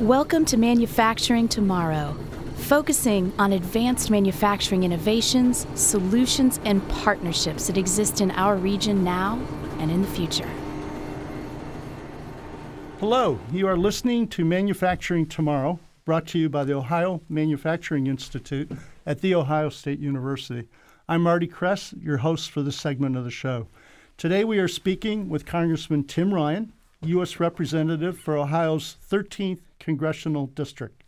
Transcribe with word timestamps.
Welcome 0.00 0.44
to 0.46 0.58
Manufacturing 0.58 1.48
Tomorrow, 1.48 2.18
focusing 2.56 3.32
on 3.38 3.54
advanced 3.54 4.10
manufacturing 4.10 4.82
innovations, 4.82 5.66
solutions, 5.74 6.60
and 6.66 6.86
partnerships 6.90 7.66
that 7.68 7.78
exist 7.78 8.20
in 8.20 8.30
our 8.32 8.56
region 8.56 9.04
now 9.04 9.40
and 9.78 9.90
in 9.90 10.02
the 10.02 10.08
future. 10.08 10.50
Hello, 13.00 13.40
you 13.50 13.66
are 13.66 13.78
listening 13.78 14.28
to 14.28 14.44
Manufacturing 14.44 15.24
Tomorrow, 15.24 15.80
brought 16.04 16.26
to 16.26 16.38
you 16.38 16.50
by 16.50 16.64
the 16.64 16.74
Ohio 16.74 17.22
Manufacturing 17.30 18.06
Institute 18.06 18.70
at 19.06 19.22
The 19.22 19.34
Ohio 19.34 19.70
State 19.70 19.98
University. 19.98 20.68
I'm 21.08 21.22
Marty 21.22 21.46
Kress, 21.46 21.94
your 21.98 22.18
host 22.18 22.50
for 22.50 22.60
this 22.60 22.76
segment 22.76 23.16
of 23.16 23.24
the 23.24 23.30
show. 23.30 23.68
Today 24.18 24.44
we 24.44 24.58
are 24.58 24.68
speaking 24.68 25.30
with 25.30 25.46
Congressman 25.46 26.04
Tim 26.04 26.34
Ryan, 26.34 26.74
U.S. 27.08 27.38
Representative 27.38 28.18
for 28.18 28.36
Ohio's 28.36 28.96
13th 29.10 29.60
Congressional 29.78 30.46
District. 30.46 31.02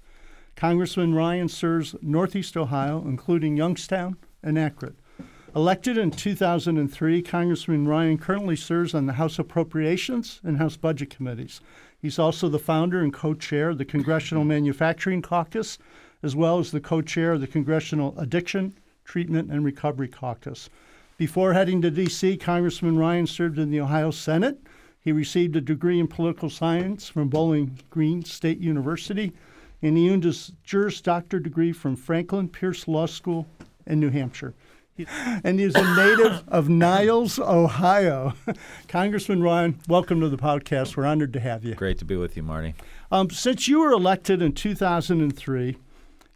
Congressman 0.56 1.14
Ryan 1.14 1.48
serves 1.48 1.94
Northeast 2.02 2.56
Ohio, 2.56 3.02
including 3.06 3.56
Youngstown 3.56 4.16
and 4.42 4.58
Akron. 4.58 4.96
Elected 5.56 5.96
in 5.96 6.10
2003, 6.10 7.22
Congressman 7.22 7.88
Ryan 7.88 8.18
currently 8.18 8.56
serves 8.56 8.94
on 8.94 9.06
the 9.06 9.14
House 9.14 9.38
Appropriations 9.38 10.40
and 10.44 10.58
House 10.58 10.76
Budget 10.76 11.10
Committees. 11.10 11.60
He's 12.00 12.18
also 12.18 12.48
the 12.48 12.58
founder 12.58 13.00
and 13.00 13.12
co 13.12 13.34
chair 13.34 13.70
of 13.70 13.78
the 13.78 13.84
Congressional 13.84 14.44
Manufacturing 14.44 15.22
Caucus, 15.22 15.78
as 16.22 16.36
well 16.36 16.58
as 16.58 16.70
the 16.70 16.80
co 16.80 17.02
chair 17.02 17.32
of 17.32 17.40
the 17.40 17.46
Congressional 17.46 18.14
Addiction, 18.18 18.74
Treatment, 19.04 19.50
and 19.50 19.64
Recovery 19.64 20.08
Caucus. 20.08 20.68
Before 21.16 21.54
heading 21.54 21.82
to 21.82 21.90
D.C., 21.90 22.36
Congressman 22.36 22.96
Ryan 22.96 23.26
served 23.26 23.58
in 23.58 23.70
the 23.70 23.80
Ohio 23.80 24.12
Senate. 24.12 24.60
He 25.00 25.12
received 25.12 25.56
a 25.56 25.60
degree 25.60 26.00
in 26.00 26.08
political 26.08 26.50
science 26.50 27.08
from 27.08 27.28
Bowling 27.28 27.78
Green 27.88 28.24
State 28.24 28.58
University, 28.58 29.32
and 29.80 29.96
he 29.96 30.10
earned 30.10 30.24
his 30.24 30.52
Juris 30.64 31.00
Doctor 31.00 31.38
degree 31.38 31.72
from 31.72 31.96
Franklin 31.96 32.48
Pierce 32.48 32.88
Law 32.88 33.06
School 33.06 33.46
in 33.86 34.00
New 34.00 34.10
Hampshire. 34.10 34.54
and 35.44 35.60
he's 35.60 35.76
a 35.76 35.94
native 35.96 36.42
of 36.48 36.68
Niles, 36.68 37.38
Ohio. 37.38 38.34
Congressman 38.88 39.42
Ryan, 39.42 39.78
welcome 39.88 40.20
to 40.20 40.28
the 40.28 40.36
podcast. 40.36 40.96
We're 40.96 41.06
honored 41.06 41.32
to 41.34 41.40
have 41.40 41.64
you. 41.64 41.74
Great 41.74 41.98
to 41.98 42.04
be 42.04 42.16
with 42.16 42.36
you, 42.36 42.42
Marty. 42.42 42.74
Um, 43.12 43.30
since 43.30 43.68
you 43.68 43.78
were 43.78 43.92
elected 43.92 44.42
in 44.42 44.52
2003, 44.52 45.76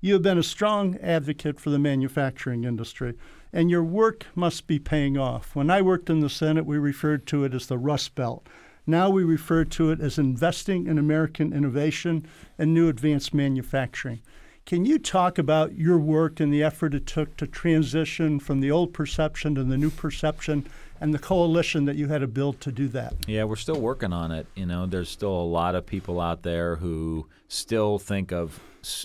you 0.01 0.12
have 0.12 0.23
been 0.23 0.39
a 0.39 0.42
strong 0.45 0.97
advocate 0.98 1.58
for 1.58 1.70
the 1.70 1.79
manufacturing 1.81 2.62
industry 2.62 3.14
and 3.53 3.70
your 3.70 3.84
work 3.84 4.27
must 4.34 4.67
be 4.67 4.79
paying 4.79 5.19
off. 5.19 5.55
When 5.55 5.70
I 5.70 5.83
worked 5.83 6.08
in 6.08 6.20
the 6.20 6.31
Senate, 6.31 6.64
we 6.64 6.79
referred 6.79 7.27
to 7.29 7.45
it 7.45 7.55
as 7.55 7.67
the 7.67 7.79
Rust 7.79 8.14
Belt. 8.14 8.47
Now 8.86 9.11
we 9.11 9.22
refer 9.22 9.64
to 9.64 9.91
it 9.91 10.00
as 10.00 10.19
investing 10.19 10.86
in 10.86 10.98
American 10.98 11.52
innovation 11.52 12.27
and 12.58 12.75
new 12.75 12.89
advanced 12.89 13.33
manufacturing. 13.33 14.22
Can 14.64 14.84
you 14.84 14.98
talk 14.98 15.39
about 15.39 15.74
your 15.74 15.98
work 15.98 16.41
and 16.41 16.52
the 16.52 16.62
effort 16.62 16.94
it 16.94 17.06
took 17.06 17.36
to 17.36 17.47
transition 17.47 18.39
from 18.39 18.61
the 18.61 18.70
old 18.70 18.92
perception 18.92 19.55
to 19.56 19.64
the 19.64 19.77
new 19.77 19.91
perception 19.91 20.66
and 21.00 21.12
the 21.12 21.19
coalition 21.19 21.84
that 21.84 21.97
you 21.97 22.08
had 22.08 22.20
to 22.20 22.28
build 22.28 22.61
to 22.61 22.70
do 22.70 22.86
that? 22.89 23.14
Yeah, 23.27 23.44
we're 23.44 23.56
still 23.56 23.80
working 23.80 24.12
on 24.12 24.30
it. 24.30 24.47
You 24.55 24.66
know, 24.66 24.86
there's 24.86 25.08
still 25.08 25.34
a 25.34 25.42
lot 25.42 25.74
of 25.74 25.84
people 25.84 26.20
out 26.20 26.42
there 26.42 26.77
who 26.77 27.27
still 27.48 27.98
think 27.98 28.33
of 28.33 28.61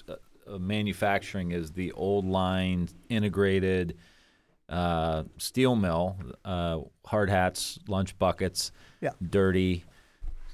uh, 0.07 0.57
manufacturing 0.59 1.53
as 1.53 1.71
the 1.71 1.91
old 1.93 2.25
line 2.25 2.89
integrated 3.09 3.97
uh, 4.69 5.23
steel 5.37 5.75
mill, 5.75 6.17
uh, 6.45 6.79
hard 7.05 7.29
hats, 7.29 7.79
lunch 7.87 8.17
buckets, 8.19 8.71
yeah. 9.01 9.11
dirty, 9.29 9.83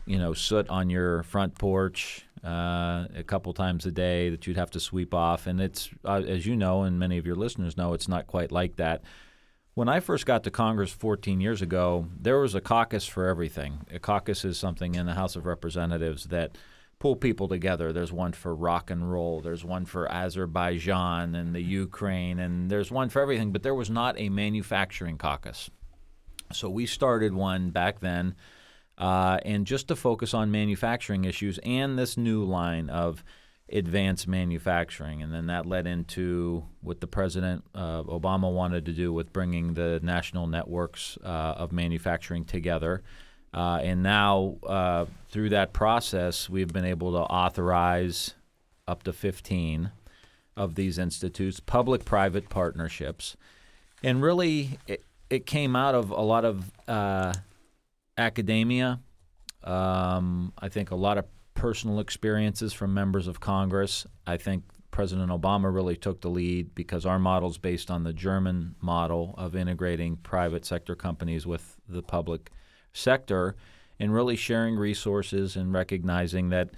you 0.06 0.18
know, 0.18 0.34
soot 0.34 0.68
on 0.70 0.90
your 0.90 1.24
front 1.24 1.56
porch 1.56 2.26
uh, 2.44 3.06
a 3.16 3.24
couple 3.26 3.54
times 3.54 3.86
a 3.86 3.92
day 3.92 4.30
that 4.30 4.48
you'd 4.48 4.58
have 4.58 4.72
to 4.72 4.80
sweep 4.80 5.14
off. 5.14 5.48
And 5.48 5.62
it's, 5.62 5.90
uh, 6.06 6.22
as 6.28 6.46
you 6.46 6.56
know, 6.56 6.84
and 6.84 7.00
many 7.00 7.18
of 7.18 7.26
your 7.26 7.36
listeners 7.36 7.78
know, 7.78 7.94
it's 7.94 8.08
not 8.08 8.28
quite 8.28 8.52
like 8.52 8.76
that. 8.78 9.04
When 9.76 9.90
I 9.90 10.02
first 10.02 10.26
got 10.26 10.44
to 10.44 10.52
Congress 10.52 10.92
14 10.92 11.42
years 11.42 11.62
ago, 11.62 12.08
there 12.20 12.40
was 12.40 12.54
a 12.54 12.62
caucus 12.62 13.06
for 13.06 13.28
everything. 13.28 13.80
A 13.92 13.98
caucus 13.98 14.46
is 14.46 14.58
something 14.58 14.94
in 14.94 15.08
the 15.08 15.14
House 15.14 15.36
of 15.36 15.46
Representatives 15.46 16.26
that– 16.26 16.58
pull 17.04 17.16
people 17.18 17.50
together. 17.50 17.92
There's 17.92 18.14
one 18.14 18.32
for 18.32 18.56
rock 18.56 18.90
and 18.90 19.12
roll. 19.12 19.42
There's 19.42 19.66
one 19.66 19.84
for 19.84 20.10
Azerbaijan 20.10 21.36
and 21.36 21.54
the 21.54 21.60
Ukraine, 21.60 22.40
and 22.40 22.72
there's 22.72 22.92
one 22.92 23.10
for 23.10 23.22
everything. 23.22 23.52
But 23.52 23.62
there 23.62 23.76
was 23.76 23.90
not 23.90 24.18
a 24.18 24.30
manufacturing 24.30 25.18
caucus. 25.18 25.70
So 26.52 26.70
we 26.70 26.86
started 26.86 27.34
one 27.34 27.70
back 27.70 28.00
then, 28.00 28.36
uh, 28.98 29.40
and 29.46 29.66
just 29.66 29.88
to 29.88 29.96
focus 29.96 30.34
on 30.34 30.52
manufacturing 30.52 31.26
issues 31.26 31.60
and 31.64 31.98
this 31.98 32.18
new 32.18 32.44
line 32.44 32.90
of 32.90 33.24
advanced 33.72 34.28
manufacturing. 34.28 35.22
And 35.22 35.34
then 35.34 35.48
that 35.48 35.66
led 35.66 35.88
into 35.88 36.64
what 36.82 37.02
the 37.02 37.08
President 37.08 37.64
uh, 37.74 38.04
Obama 38.04 38.52
wanted 38.54 38.86
to 38.86 38.92
do 38.92 39.12
with 39.12 39.34
bringing 39.34 39.74
the 39.74 40.00
national 40.04 40.48
networks 40.48 41.18
uh, 41.24 41.56
of 41.58 41.72
manufacturing 41.72 42.46
together. 42.46 43.02
Uh, 43.54 43.80
and 43.84 44.02
now, 44.04 44.58
uh, 44.68 45.06
through 45.30 45.50
that 45.50 45.74
process, 45.74 46.50
we've 46.50 46.74
been 46.74 46.86
able 46.86 47.12
to 47.12 47.20
authorize 47.20 48.34
up 48.88 49.04
to 49.04 49.14
15 49.14 49.92
of 50.58 50.76
these 50.76 50.98
institutes, 50.98 51.60
public 51.60 52.04
private 52.04 52.50
partnerships. 52.50 53.36
And 54.04 54.22
really, 54.22 54.80
it, 54.88 55.04
it, 55.34 55.46
came 55.46 55.76
out 55.76 55.96
of 55.96 56.12
a 56.12 56.22
lot 56.22 56.46
of 56.46 56.72
uh, 56.88 57.34
academia. 58.18 59.00
Um, 59.64 60.54
I 60.60 60.70
think 60.70 60.92
a 60.92 60.96
lot 60.96 61.18
of 61.18 61.26
personal 61.54 62.00
experiences 62.00 62.74
from 62.74 62.94
members 62.94 63.28
of 63.28 63.40
Congress. 63.40 64.06
I 64.28 64.38
think 64.38 64.64
President 64.92 65.32
Obama 65.32 65.74
really 65.74 65.96
took 65.96 66.22
the 66.22 66.30
lead 66.30 66.76
because 66.76 67.06
our 67.06 67.18
model 67.18 67.50
is 67.50 67.58
based 67.58 67.90
on 67.90 68.04
the 68.04 68.14
German 68.14 68.76
model 68.82 69.34
of 69.38 69.56
integrating 69.56 70.18
private 70.18 70.66
sector 70.66 70.96
companies 70.96 71.48
with 71.48 71.78
the 71.88 72.04
public 72.04 72.52
sector 72.94 73.56
and 74.00 74.14
really 74.14 74.36
sharing 74.36 74.76
resources 74.76 75.56
and 75.56 75.74
recognizing 75.74 76.50
that 76.50 76.70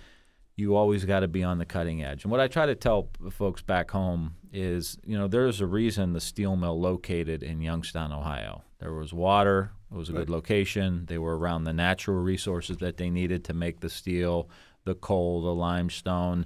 you 0.55 0.75
always 0.75 1.03
got 1.03 1.19
to 1.19 1.27
be 1.27 1.43
on 1.43 1.57
the 1.57 1.65
cutting 1.65 2.03
edge. 2.03 2.23
And 2.23 2.31
what 2.31 2.39
I 2.39 2.47
try 2.47 2.65
to 2.65 2.75
tell 2.75 3.09
folks 3.31 3.61
back 3.61 3.91
home 3.91 4.35
is, 4.53 4.97
you 5.05 5.17
know, 5.17 5.27
there's 5.27 5.59
a 5.59 5.67
reason 5.67 6.13
the 6.13 6.21
steel 6.21 6.55
mill 6.55 6.79
located 6.79 7.43
in 7.43 7.61
Youngstown, 7.61 8.13
Ohio. 8.13 8.63
There 8.79 8.93
was 8.93 9.13
water, 9.13 9.71
it 9.91 9.97
was 9.97 10.09
a 10.09 10.13
right. 10.13 10.19
good 10.19 10.29
location. 10.29 11.05
They 11.07 11.17
were 11.17 11.37
around 11.37 11.65
the 11.65 11.73
natural 11.73 12.17
resources 12.17 12.77
that 12.77 12.97
they 12.97 13.09
needed 13.09 13.43
to 13.45 13.53
make 13.53 13.81
the 13.81 13.89
steel, 13.89 14.49
the 14.85 14.95
coal, 14.95 15.41
the 15.41 15.53
limestone, 15.53 16.45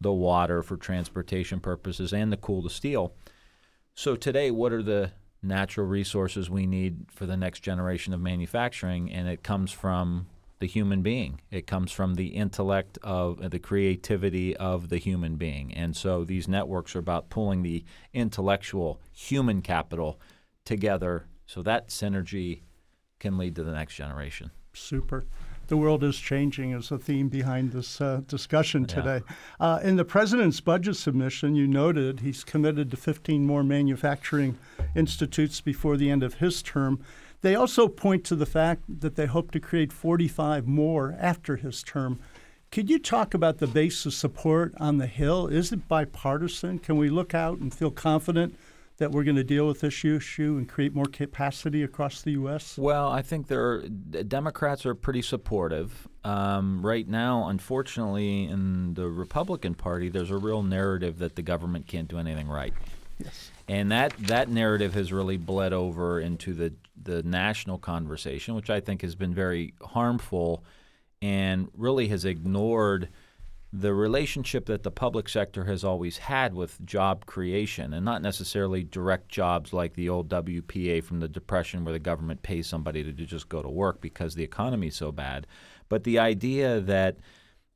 the 0.00 0.12
water 0.12 0.62
for 0.62 0.76
transportation 0.76 1.60
purposes, 1.60 2.12
and 2.12 2.30
the 2.30 2.36
cool 2.36 2.62
to 2.62 2.70
steel. 2.70 3.14
So 3.94 4.16
today, 4.16 4.50
what 4.50 4.72
are 4.72 4.82
the 4.82 5.12
natural 5.42 5.86
resources 5.86 6.50
we 6.50 6.66
need 6.66 7.06
for 7.10 7.24
the 7.24 7.36
next 7.36 7.60
generation 7.60 8.12
of 8.12 8.20
manufacturing, 8.20 9.10
and 9.10 9.28
it 9.28 9.42
comes 9.42 9.72
from 9.72 10.26
the 10.58 10.66
human 10.66 11.02
being. 11.02 11.40
It 11.50 11.66
comes 11.66 11.92
from 11.92 12.14
the 12.14 12.28
intellect 12.28 12.98
of 13.02 13.50
the 13.50 13.58
creativity 13.58 14.56
of 14.56 14.88
the 14.88 14.98
human 14.98 15.36
being. 15.36 15.74
And 15.74 15.94
so 15.94 16.24
these 16.24 16.48
networks 16.48 16.96
are 16.96 17.00
about 17.00 17.28
pulling 17.28 17.62
the 17.62 17.84
intellectual 18.14 19.00
human 19.12 19.60
capital 19.62 20.20
together 20.64 21.26
so 21.46 21.62
that 21.62 21.88
synergy 21.88 22.62
can 23.18 23.38
lead 23.38 23.54
to 23.56 23.64
the 23.64 23.72
next 23.72 23.94
generation. 23.94 24.50
Super 24.72 25.26
the 25.68 25.76
world 25.76 26.04
is 26.04 26.16
changing 26.16 26.72
is 26.72 26.88
the 26.88 26.98
theme 26.98 27.28
behind 27.28 27.72
this 27.72 28.00
uh, 28.00 28.20
discussion 28.26 28.84
today. 28.86 29.22
Yeah. 29.28 29.66
Uh, 29.74 29.80
in 29.82 29.96
the 29.96 30.04
president's 30.04 30.60
budget 30.60 30.96
submission, 30.96 31.54
you 31.54 31.66
noted 31.66 32.20
he's 32.20 32.44
committed 32.44 32.90
to 32.90 32.96
15 32.96 33.46
more 33.46 33.64
manufacturing 33.64 34.58
institutes 34.94 35.60
before 35.60 35.96
the 35.96 36.10
end 36.10 36.22
of 36.22 36.34
his 36.34 36.62
term. 36.62 37.00
They 37.42 37.54
also 37.54 37.88
point 37.88 38.24
to 38.24 38.36
the 38.36 38.46
fact 38.46 38.82
that 39.00 39.16
they 39.16 39.26
hope 39.26 39.50
to 39.52 39.60
create 39.60 39.92
45 39.92 40.66
more 40.66 41.16
after 41.18 41.56
his 41.56 41.82
term. 41.82 42.18
Could 42.72 42.90
you 42.90 42.98
talk 42.98 43.34
about 43.34 43.58
the 43.58 43.66
base 43.66 44.04
of 44.06 44.14
support 44.14 44.74
on 44.78 44.98
the 44.98 45.06
Hill? 45.06 45.46
Is 45.46 45.72
it 45.72 45.88
bipartisan? 45.88 46.78
Can 46.78 46.96
we 46.96 47.08
look 47.08 47.34
out 47.34 47.58
and 47.58 47.72
feel 47.72 47.90
confident 47.90 48.56
that 48.98 49.12
we're 49.12 49.24
going 49.24 49.36
to 49.36 49.44
deal 49.44 49.66
with 49.66 49.80
this 49.80 50.04
issue 50.04 50.56
and 50.56 50.68
create 50.68 50.94
more 50.94 51.04
capacity 51.06 51.82
across 51.82 52.22
the 52.22 52.32
U.S.? 52.32 52.78
Well, 52.78 53.08
I 53.08 53.22
think 53.22 53.46
there 53.46 53.82
Democrats 53.82 54.86
are 54.86 54.94
pretty 54.94 55.22
supportive. 55.22 56.08
Um, 56.24 56.84
right 56.84 57.06
now, 57.06 57.48
unfortunately, 57.48 58.44
in 58.44 58.94
the 58.94 59.08
Republican 59.08 59.74
Party, 59.74 60.08
there's 60.08 60.30
a 60.30 60.38
real 60.38 60.62
narrative 60.62 61.18
that 61.18 61.36
the 61.36 61.42
government 61.42 61.86
can't 61.86 62.08
do 62.08 62.18
anything 62.18 62.48
right. 62.48 62.72
And 63.68 63.90
that, 63.90 64.16
that 64.18 64.48
narrative 64.48 64.94
has 64.94 65.12
really 65.12 65.36
bled 65.36 65.72
over 65.72 66.20
into 66.20 66.54
the, 66.54 66.72
the 67.02 67.22
national 67.22 67.78
conversation, 67.78 68.54
which 68.54 68.70
I 68.70 68.80
think 68.80 69.02
has 69.02 69.14
been 69.14 69.34
very 69.34 69.74
harmful 69.82 70.64
and 71.20 71.68
really 71.74 72.08
has 72.08 72.24
ignored– 72.24 73.08
the 73.72 73.92
relationship 73.92 74.66
that 74.66 74.82
the 74.82 74.90
public 74.90 75.28
sector 75.28 75.64
has 75.64 75.84
always 75.84 76.16
had 76.16 76.54
with 76.54 76.84
job 76.86 77.26
creation 77.26 77.92
and 77.92 78.04
not 78.04 78.22
necessarily 78.22 78.82
direct 78.82 79.28
jobs 79.28 79.72
like 79.72 79.94
the 79.94 80.08
old 80.08 80.28
WPA 80.28 81.02
from 81.02 81.20
the 81.20 81.28
Depression 81.28 81.84
where 81.84 81.92
the 81.92 81.98
government 81.98 82.42
pays 82.42 82.66
somebody 82.66 83.02
to 83.02 83.12
just 83.12 83.48
go 83.48 83.62
to 83.62 83.68
work 83.68 84.00
because 84.00 84.34
the 84.34 84.44
economy 84.44 84.86
is 84.86 84.96
so 84.96 85.12
bad, 85.12 85.46
but 85.88 86.04
the 86.04 86.18
idea 86.18 86.80
that 86.80 87.16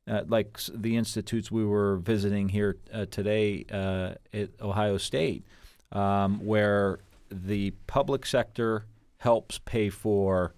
uh, 0.09 0.23
like 0.27 0.59
the 0.73 0.97
institutes 0.97 1.51
we 1.51 1.65
were 1.65 1.97
visiting 1.97 2.49
here 2.49 2.77
uh, 2.93 3.07
today 3.07 3.65
uh, 3.71 4.15
at 4.33 4.51
Ohio 4.61 4.97
State, 4.97 5.45
um, 5.93 6.45
where 6.45 6.99
the 7.31 7.71
public 7.87 8.27
sector 8.27 8.87
helps 9.19 9.59
pay 9.59 9.89
for, 9.89 10.55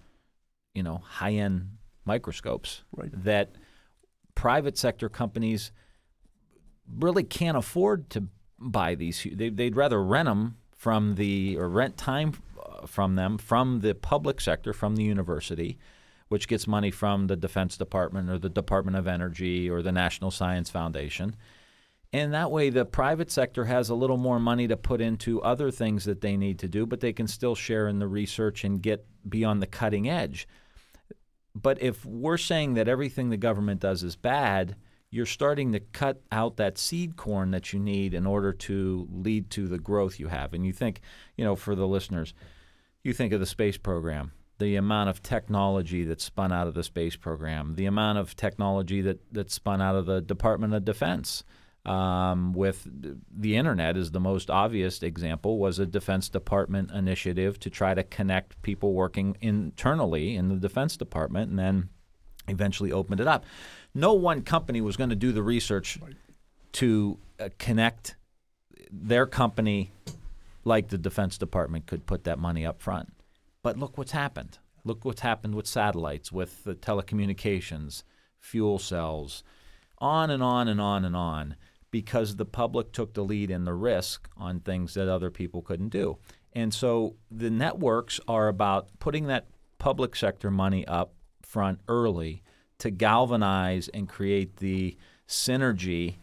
you 0.73 0.83
know, 0.83 0.97
high-end 0.97 1.69
microscopes 2.05 2.83
Right. 2.95 3.09
that 3.23 3.55
private 4.35 4.77
sector 4.77 5.09
companies 5.09 5.71
really 6.97 7.23
can't 7.23 7.57
afford 7.57 8.09
to 8.11 8.27
buy 8.59 8.95
these. 8.95 9.27
They, 9.31 9.49
they'd 9.49 9.75
rather 9.75 10.03
rent 10.03 10.27
them 10.27 10.57
from 10.75 11.15
the 11.15 11.57
or 11.57 11.69
rent 11.69 11.97
time 11.97 12.33
uh, 12.61 12.85
from 12.85 13.15
them 13.15 13.37
from 13.37 13.81
the 13.81 13.95
public 13.95 14.41
sector, 14.41 14.73
from 14.73 14.95
the 14.95 15.03
university, 15.03 15.77
which 16.33 16.47
gets 16.47 16.65
money 16.65 16.89
from 16.89 17.27
the 17.27 17.35
Defense 17.35 17.77
Department 17.77 18.27
or 18.27 18.39
the 18.39 18.49
Department 18.49 18.97
of 18.97 19.05
Energy 19.05 19.69
or 19.69 19.83
the 19.83 19.91
National 19.91 20.31
Science 20.31 20.67
Foundation. 20.67 21.35
And 22.11 22.33
that 22.33 22.49
way, 22.49 22.71
the 22.71 22.85
private 22.85 23.29
sector 23.29 23.65
has 23.65 23.91
a 23.91 23.93
little 23.93 24.17
more 24.17 24.39
money 24.39 24.67
to 24.67 24.75
put 24.75 24.99
into 24.99 25.43
other 25.43 25.69
things 25.69 26.05
that 26.05 26.21
they 26.21 26.35
need 26.35 26.57
to 26.57 26.67
do, 26.67 26.87
but 26.87 27.01
they 27.01 27.13
can 27.13 27.27
still 27.27 27.53
share 27.53 27.87
in 27.87 27.99
the 27.99 28.07
research 28.07 28.63
and 28.63 28.81
get 28.81 29.05
be 29.29 29.45
on 29.45 29.59
the 29.59 29.67
cutting 29.67 30.09
edge. 30.09 30.47
But 31.53 31.79
if 31.83 32.03
we're 32.03 32.37
saying 32.37 32.73
that 32.73 32.87
everything 32.87 33.29
the 33.29 33.37
government 33.37 33.81
does 33.81 34.01
is 34.01 34.15
bad, 34.15 34.75
you're 35.11 35.27
starting 35.27 35.71
to 35.73 35.81
cut 35.81 36.23
out 36.31 36.57
that 36.57 36.79
seed 36.79 37.15
corn 37.15 37.51
that 37.51 37.73
you 37.73 37.79
need 37.79 38.15
in 38.15 38.25
order 38.25 38.51
to 38.53 39.07
lead 39.11 39.51
to 39.51 39.67
the 39.67 39.77
growth 39.77 40.19
you 40.19 40.29
have. 40.29 40.55
And 40.55 40.65
you 40.65 40.73
think, 40.73 41.01
you 41.37 41.45
know, 41.45 41.55
for 41.55 41.75
the 41.75 41.87
listeners, 41.87 42.33
you 43.03 43.13
think 43.13 43.33
of 43.33 43.39
the 43.39 43.45
space 43.45 43.77
program, 43.77 44.31
the 44.59 44.75
amount 44.75 45.09
of 45.09 45.21
technology 45.23 46.03
that's 46.03 46.23
spun 46.23 46.51
out 46.51 46.67
of 46.67 46.73
the 46.73 46.83
space 46.83 47.15
program, 47.15 47.75
the 47.75 47.85
amount 47.85 48.17
of 48.17 48.35
technology 48.35 49.01
that, 49.01 49.19
that's 49.31 49.53
spun 49.53 49.81
out 49.81 49.95
of 49.95 50.05
the 50.05 50.21
Department 50.21 50.73
of 50.73 50.85
Defense. 50.85 51.43
Um, 51.85 52.53
with 52.53 52.87
the 53.29 53.57
internet 53.57 53.97
is 53.97 54.11
the 54.11 54.19
most 54.21 54.49
obvious 54.49 55.03
example 55.03 55.57
was 55.57 55.79
a 55.79 55.85
Defense 55.85 56.29
Department 56.29 56.91
initiative 56.91 57.59
to 57.59 57.69
try 57.69 57.93
to 57.93 58.03
connect 58.03 58.61
people 58.61 58.93
working 58.93 59.35
internally 59.41 60.37
in 60.37 60.47
the 60.47 60.55
Defense 60.55 60.95
Department, 60.95 61.49
and 61.49 61.59
then 61.59 61.89
eventually 62.47 62.93
opened 62.93 63.19
it 63.19 63.27
up. 63.27 63.43
No 63.93 64.13
one 64.13 64.43
company 64.43 64.79
was 64.79 64.95
going 64.95 65.09
to 65.09 65.15
do 65.15 65.33
the 65.33 65.43
research 65.43 65.99
to 66.73 67.17
uh, 67.39 67.49
connect 67.57 68.15
their 68.89 69.25
company 69.25 69.91
like 70.63 70.87
the 70.87 70.97
Defense 70.97 71.37
Department 71.37 71.85
could 71.85 72.05
put 72.05 72.23
that 72.23 72.39
money 72.39 72.65
up 72.65 72.81
front. 72.81 73.11
But 73.63 73.79
look 73.79 73.97
what's 73.97 74.11
happened. 74.11 74.59
Look 74.83 75.05
what's 75.05 75.21
happened 75.21 75.55
with 75.55 75.65
satellites, 75.65 76.31
with 76.31 76.65
the 76.65 76.75
telecommunications, 76.75 78.03
fuel 78.39 78.77
cells, 78.77 79.43
on 79.97 80.29
and 80.29 80.43
on 80.43 80.67
and 80.67 80.81
on 80.81 81.05
and 81.05 81.15
on, 81.15 81.55
because 81.89 82.35
the 82.35 82.45
public 82.45 82.91
took 82.91 83.13
the 83.13 83.23
lead 83.23 83.49
and 83.49 83.65
the 83.65 83.73
risk 83.73 84.29
on 84.35 84.59
things 84.59 84.93
that 84.95 85.07
other 85.07 85.31
people 85.31 85.61
couldn't 85.61 85.89
do. 85.89 86.17
And 86.51 86.73
so 86.73 87.15
the 87.31 87.49
networks 87.49 88.19
are 88.27 88.49
about 88.49 88.89
putting 88.99 89.27
that 89.27 89.47
public 89.79 90.15
sector 90.15 90.51
money 90.51 90.85
up 90.85 91.13
front 91.41 91.79
early 91.87 92.43
to 92.79 92.89
galvanize 92.91 93.87
and 93.89 94.09
create 94.09 94.57
the 94.57 94.97
synergy 95.27 96.17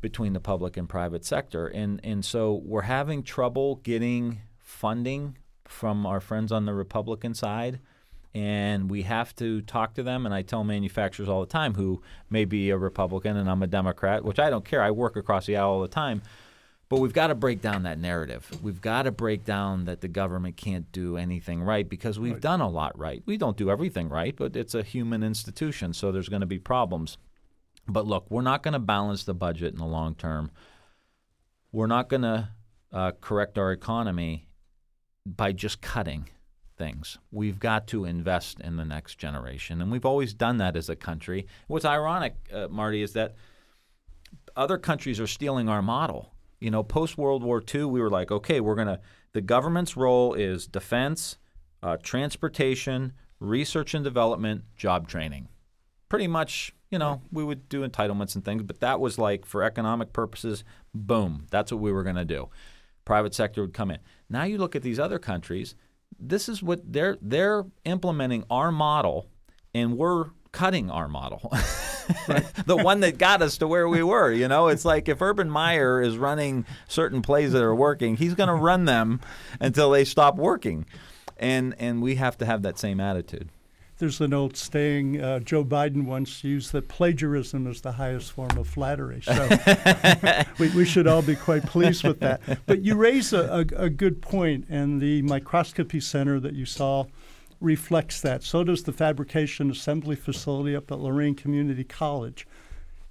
between 0.00 0.32
the 0.32 0.40
public 0.40 0.76
and 0.76 0.88
private 0.88 1.24
sector. 1.24 1.68
And 1.68 2.00
and 2.02 2.24
so 2.24 2.60
we're 2.64 2.82
having 2.82 3.22
trouble 3.22 3.76
getting 3.76 4.40
funding 4.58 5.38
from 5.66 6.06
our 6.06 6.20
friends 6.20 6.52
on 6.52 6.66
the 6.66 6.74
Republican 6.74 7.34
side. 7.34 7.80
And 8.34 8.90
we 8.90 9.02
have 9.02 9.34
to 9.36 9.62
talk 9.62 9.94
to 9.94 10.02
them. 10.02 10.26
And 10.26 10.34
I 10.34 10.42
tell 10.42 10.64
manufacturers 10.64 11.28
all 11.28 11.40
the 11.40 11.46
time 11.46 11.74
who 11.74 12.02
may 12.30 12.44
be 12.44 12.70
a 12.70 12.76
Republican 12.76 13.36
and 13.36 13.48
I'm 13.48 13.62
a 13.62 13.68
Democrat, 13.68 14.24
which 14.24 14.40
I 14.40 14.50
don't 14.50 14.64
care. 14.64 14.82
I 14.82 14.90
work 14.90 15.16
across 15.16 15.46
the 15.46 15.56
aisle 15.56 15.68
all 15.68 15.80
the 15.80 15.88
time. 15.88 16.22
But 16.88 17.00
we've 17.00 17.12
got 17.12 17.28
to 17.28 17.34
break 17.34 17.62
down 17.62 17.84
that 17.84 17.98
narrative. 17.98 18.48
We've 18.62 18.80
got 18.80 19.02
to 19.02 19.10
break 19.10 19.44
down 19.44 19.86
that 19.86 20.00
the 20.00 20.08
government 20.08 20.56
can't 20.56 20.90
do 20.92 21.16
anything 21.16 21.62
right 21.62 21.88
because 21.88 22.18
we've 22.18 22.40
done 22.40 22.60
a 22.60 22.68
lot 22.68 22.96
right. 22.98 23.22
We 23.24 23.36
don't 23.36 23.56
do 23.56 23.70
everything 23.70 24.10
right, 24.10 24.36
but 24.36 24.54
it's 24.54 24.74
a 24.74 24.82
human 24.82 25.22
institution, 25.22 25.94
so 25.94 26.12
there's 26.12 26.28
going 26.28 26.42
to 26.42 26.46
be 26.46 26.58
problems. 26.58 27.16
But 27.88 28.06
look, 28.06 28.26
we're 28.30 28.42
not 28.42 28.62
going 28.62 28.72
to 28.72 28.78
balance 28.78 29.24
the 29.24 29.34
budget 29.34 29.72
in 29.72 29.78
the 29.78 29.86
long 29.86 30.14
term. 30.14 30.50
We're 31.72 31.86
not 31.86 32.08
going 32.08 32.22
to 32.22 32.50
uh, 32.92 33.12
correct 33.20 33.58
our 33.58 33.72
economy 33.72 34.46
by 35.26 35.52
just 35.52 35.80
cutting 35.80 36.28
things. 36.76 37.18
We've 37.30 37.58
got 37.58 37.86
to 37.88 38.04
invest 38.04 38.60
in 38.60 38.76
the 38.76 38.84
next 38.84 39.16
generation, 39.16 39.80
and 39.80 39.90
we've 39.90 40.04
always 40.04 40.34
done 40.34 40.58
that 40.58 40.76
as 40.76 40.88
a 40.88 40.96
country. 40.96 41.46
What's 41.66 41.84
ironic, 41.84 42.36
uh, 42.52 42.68
Marty, 42.68 43.02
is 43.02 43.12
that 43.12 43.34
other 44.56 44.78
countries 44.78 45.20
are 45.20 45.26
stealing 45.26 45.68
our 45.68 45.82
model. 45.82 46.32
You 46.60 46.70
know, 46.70 46.82
post 46.82 47.18
World 47.18 47.42
War 47.42 47.62
II, 47.74 47.84
we 47.84 48.00
were 48.00 48.10
like, 48.10 48.30
okay, 48.30 48.60
we're 48.60 48.74
going 48.74 48.88
to, 48.88 49.00
the 49.32 49.40
government's 49.40 49.96
role 49.96 50.34
is 50.34 50.66
defense, 50.66 51.38
uh, 51.82 51.96
transportation, 52.02 53.12
research 53.40 53.94
and 53.94 54.04
development, 54.04 54.64
job 54.76 55.08
training. 55.08 55.48
Pretty 56.08 56.26
much, 56.26 56.74
you 56.90 56.98
know, 56.98 57.20
we 57.32 57.44
would 57.44 57.68
do 57.68 57.86
entitlements 57.86 58.34
and 58.34 58.44
things, 58.44 58.62
but 58.62 58.80
that 58.80 59.00
was 59.00 59.18
like 59.18 59.44
for 59.44 59.62
economic 59.62 60.12
purposes, 60.12 60.64
boom, 60.94 61.46
that's 61.50 61.72
what 61.72 61.80
we 61.80 61.92
were 61.92 62.02
going 62.02 62.16
to 62.16 62.24
do. 62.24 62.48
Private 63.04 63.34
sector 63.34 63.60
would 63.60 63.74
come 63.74 63.90
in. 63.90 63.98
Now 64.34 64.42
you 64.42 64.58
look 64.58 64.74
at 64.74 64.82
these 64.82 64.98
other 64.98 65.20
countries, 65.20 65.76
this 66.18 66.48
is 66.48 66.60
what 66.60 66.80
they're 66.92 67.16
they're 67.22 67.64
implementing 67.84 68.42
our 68.50 68.72
model 68.72 69.28
and 69.72 69.96
we're 69.96 70.30
cutting 70.50 70.90
our 70.90 71.06
model. 71.06 71.52
the 72.66 72.76
one 72.76 72.98
that 73.00 73.16
got 73.16 73.42
us 73.42 73.58
to 73.58 73.68
where 73.68 73.88
we 73.88 74.02
were. 74.02 74.32
You 74.32 74.48
know, 74.48 74.66
it's 74.66 74.84
like 74.84 75.08
if 75.08 75.22
Urban 75.22 75.48
Meyer 75.48 76.02
is 76.02 76.18
running 76.18 76.66
certain 76.88 77.22
plays 77.22 77.52
that 77.52 77.62
are 77.62 77.76
working, 77.76 78.16
he's 78.16 78.34
going 78.34 78.48
to 78.48 78.56
run 78.56 78.86
them 78.86 79.20
until 79.60 79.92
they 79.92 80.04
stop 80.04 80.34
working, 80.34 80.84
and 81.36 81.72
and 81.78 82.02
we 82.02 82.16
have 82.16 82.36
to 82.38 82.44
have 82.44 82.62
that 82.62 82.76
same 82.76 82.98
attitude. 82.98 83.50
There's 83.98 84.20
an 84.20 84.34
old 84.34 84.56
saying 84.56 85.20
uh, 85.20 85.38
Joe 85.38 85.64
Biden 85.64 86.04
once 86.04 86.42
used 86.42 86.72
that 86.72 86.88
plagiarism 86.88 87.66
is 87.68 87.80
the 87.80 87.92
highest 87.92 88.32
form 88.32 88.58
of 88.58 88.66
flattery. 88.66 89.22
So 89.22 89.48
we, 90.58 90.68
we 90.70 90.84
should 90.84 91.06
all 91.06 91.22
be 91.22 91.36
quite 91.36 91.64
pleased 91.64 92.02
with 92.02 92.18
that. 92.20 92.40
But 92.66 92.82
you 92.82 92.96
raise 92.96 93.32
a, 93.32 93.66
a, 93.76 93.84
a 93.84 93.90
good 93.90 94.20
point, 94.20 94.66
and 94.68 95.00
the 95.00 95.22
microscopy 95.22 96.00
center 96.00 96.40
that 96.40 96.54
you 96.54 96.66
saw 96.66 97.06
reflects 97.60 98.20
that. 98.20 98.42
So 98.42 98.64
does 98.64 98.82
the 98.82 98.92
fabrication 98.92 99.70
assembly 99.70 100.16
facility 100.16 100.74
up 100.74 100.90
at 100.90 100.98
Lorain 100.98 101.34
Community 101.34 101.84
College. 101.84 102.46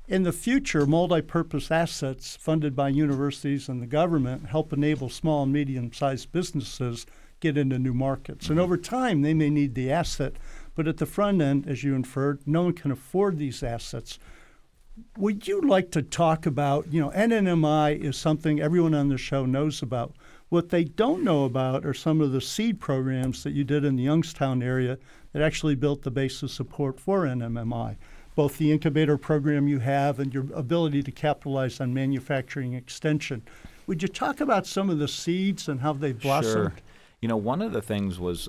In 0.08 0.24
the 0.24 0.34
future, 0.34 0.86
multi-purpose 0.86 1.72
assets 1.72 2.36
funded 2.36 2.75
by 2.75 2.90
universities 2.90 3.70
and 3.70 3.82
the 3.82 3.88
government 3.88 4.48
help 4.48 4.74
enable 4.74 5.08
small 5.08 5.44
and 5.44 5.54
medium-sized 5.54 6.32
businesses 6.34 7.06
get 7.40 7.58
into 7.58 7.80
new 7.80 7.94
markets. 7.94 8.50
And 8.50 8.60
over 8.60 8.78
time, 8.78 9.22
they 9.22 9.34
may 9.34 9.50
need 9.50 9.75
the 9.75 9.92
asset, 9.92 10.36
but 10.75 10.88
at 10.88 10.98
the 10.98 11.06
front 11.06 11.42
end, 11.42 11.68
as 11.68 11.84
you 11.84 11.96
inferred, 11.96 12.39
no 12.46 12.63
one 12.63 12.74
can 12.74 12.92
afford 12.92 13.38
these 13.38 13.63
assets. 13.63 14.20
Would 15.18 15.48
you 15.48 15.62
like 15.62 15.92
to 15.92 16.01
talk 16.01 16.46
about, 16.46 16.92
you 16.92 17.01
know, 17.01 17.10
NNMI 17.12 18.00
is 18.00 18.15
something 18.15 18.60
everyone 18.60 18.94
on 18.94 19.10
the 19.10 19.18
show 19.18 19.46
knows 19.46 19.82
about. 19.82 20.13
What 20.50 20.70
they 20.70 20.84
don't 20.84 21.24
know 21.24 21.46
about 21.46 21.84
are 21.84 21.96
some 21.96 22.22
of 22.22 22.32
the 22.32 22.42
seed 22.42 22.80
programs 22.80 23.44
that 23.44 23.53
you 23.53 23.63
did 23.63 23.84
in 23.84 23.96
the 23.96 24.03
Youngstown 24.03 24.62
area 24.62 25.00
that 25.32 25.42
actually 25.42 25.74
built 25.74 26.03
the 26.03 26.12
base 26.12 26.44
of 26.44 26.51
support 26.51 27.00
for 27.00 27.22
NNMI, 27.24 27.96
both 28.36 28.60
the 28.60 28.72
incubator 28.72 29.18
program 29.18 29.68
you 29.68 29.80
have 29.80 30.20
and 30.20 30.32
your 30.32 30.46
ability 30.53 31.01
to 31.03 31.12
capitalize 31.12 31.82
on 31.82 31.92
manufacturing 31.92 32.74
extension. 32.74 33.42
Would 33.88 34.03
you 34.03 34.08
talk 34.08 34.42
about 34.42 34.68
some 34.68 34.92
of 34.92 35.00
the 35.00 35.08
seeds 35.08 35.68
and 35.68 35.82
how 35.82 35.94
they 35.94 36.12
blossomed? 36.13 36.53
Sure. 36.53 36.74
You 37.20 37.30
know, 37.30 37.38
one 37.38 37.62
of 37.62 37.74
the 37.74 37.82
things 37.82 38.20
was 38.20 38.48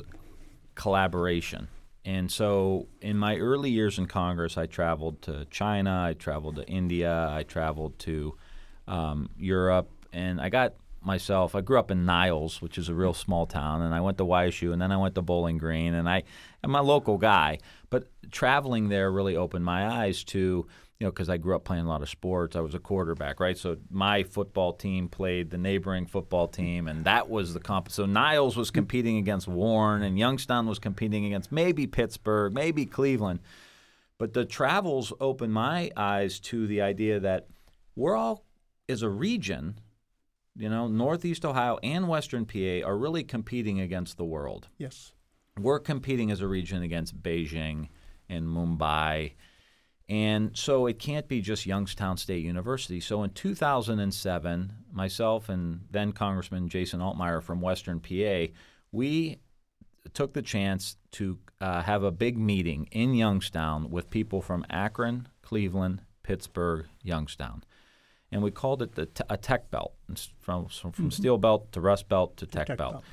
collaboration. 0.75 1.69
And 2.05 2.31
so 2.31 2.89
in 3.01 3.17
my 3.17 3.37
early 3.37 3.71
years 3.71 3.99
in 3.99 4.07
Congress, 4.07 4.59
I 4.59 4.67
traveled 4.67 5.23
to 5.23 5.47
China, 5.51 6.05
I 6.09 6.15
traveled 6.15 6.57
to 6.57 6.67
India, 6.67 7.29
I 7.31 7.45
traveled 7.45 7.99
to 8.01 8.37
um, 8.87 9.31
Europe, 9.39 9.89
and 10.13 10.41
I 10.41 10.51
got 10.51 10.75
myself, 11.01 11.55
I 11.55 11.61
grew 11.61 11.79
up 11.79 11.91
in 11.91 12.05
Niles, 12.05 12.61
which 12.61 12.79
is 12.79 12.89
a 12.89 12.95
real 12.95 13.15
small 13.15 13.47
town, 13.47 13.83
and 13.83 13.95
I 13.95 14.01
went 14.01 14.19
to 14.19 14.25
YSU, 14.25 14.73
and 14.73 14.81
then 14.81 14.93
I 14.93 14.97
went 14.97 15.15
to 15.15 15.23
Bowling 15.23 15.59
Green, 15.59 15.95
and 15.95 16.09
I, 16.09 16.25
I'm 16.63 16.75
a 16.75 16.83
local 16.83 17.19
guy. 17.19 17.59
But 17.91 18.09
traveling 18.31 18.89
there 18.89 19.11
really 19.11 19.37
opened 19.37 19.65
my 19.65 19.87
eyes 19.87 20.25
to 20.25 20.67
you 21.01 21.07
know, 21.07 21.11
because 21.11 21.29
I 21.29 21.37
grew 21.37 21.57
up 21.57 21.65
playing 21.65 21.87
a 21.87 21.89
lot 21.89 22.03
of 22.03 22.09
sports. 22.09 22.55
I 22.55 22.61
was 22.61 22.75
a 22.75 22.79
quarterback, 22.79 23.41
right? 23.41 23.59
So 23.59 23.77
my 23.91 24.23
football 24.23 24.73
team 24.73 25.09
played 25.09 25.51
the 25.51 25.59
neighboring 25.59 26.07
football 26.07 26.47
team, 26.47 26.87
and 26.87 27.05
that 27.05 27.29
was 27.29 27.53
the 27.53 27.61
comp. 27.61 27.91
So 27.91 28.07
Niles 28.07 28.57
was 28.57 28.71
competing 28.71 29.19
against 29.19 29.49
Warren, 29.49 30.03
and 30.03 30.19
Youngstown 30.19 30.67
was 30.67 30.79
competing 30.79 31.27
against 31.27 31.51
maybe 31.51 31.87
Pittsburgh, 31.87 32.55
maybe 32.55 32.87
Cleveland. 32.87 33.41
But 34.19 34.33
the 34.33 34.45
travels 34.45 35.13
opened 35.21 35.53
my 35.53 35.91
eyes 35.97 36.39
to 36.41 36.67
the 36.69 36.81
idea 36.81 37.19
that 37.21 37.49
we're 37.97 38.17
all, 38.17 38.45
as 38.89 39.03
a 39.03 39.09
region, 39.09 39.81
you 40.57 40.69
know, 40.69 40.87
Northeast 40.87 41.45
Ohio 41.45 41.79
and 41.83 42.09
Western 42.09 42.47
PA 42.47 42.87
are 42.87 42.97
really 42.97 43.25
competing 43.25 43.81
against 43.81 44.17
the 44.17 44.25
world. 44.25 44.69
Yes. 44.79 45.13
We're 45.59 45.81
competing 45.81 46.31
as 46.31 46.41
a 46.41 46.47
region 46.47 46.83
against 46.83 47.21
Beijing 47.21 47.89
and 48.29 48.47
Mumbai 48.47 49.33
And 50.09 50.57
so 50.57 50.87
it 50.87 50.99
can't 50.99 51.27
be 51.29 51.41
just 51.41 51.65
Youngstown 51.65 52.19
State 52.19 52.45
University. 52.45 53.01
So 53.01 53.23
in 53.23 53.31
2007, 53.31 54.73
myself 54.93 55.49
and 55.49 55.81
then 55.91 56.13
Congressman 56.13 56.69
Jason 56.69 57.01
Altmire 57.01 57.43
from 57.43 57.61
Western 57.63 58.01
PA, 58.01 58.53
we 58.93 59.39
took 60.13 60.35
the 60.35 60.43
chance 60.43 60.97
to 61.13 61.39
uh, 61.61 61.83
have 61.83 62.03
a 62.03 62.11
big 62.11 62.37
meeting 62.37 62.87
in 62.93 63.15
Youngstown 63.15 63.91
with 63.91 64.11
people 64.11 64.43
from 64.43 64.67
Akron, 64.69 65.29
Cleveland, 65.41 66.03
Pittsburgh, 66.23 66.87
Youngstown. 67.03 67.65
And 68.31 68.43
we 68.43 68.51
called 68.51 68.83
it 68.83 68.95
the 68.97 69.07
t- 69.07 69.25
a 69.31 69.37
tech 69.39 69.71
belt, 69.71 69.95
from, 70.41 70.67
from, 70.67 70.93
from 70.93 71.11
steel 71.11 71.39
belt 71.39 71.73
to 71.73 71.81
rust 71.81 72.09
belt 72.09 72.37
to 72.39 72.47
tech, 72.47 72.67
Tech 72.67 72.79
belt. 72.79 72.93
belt. 72.95 73.05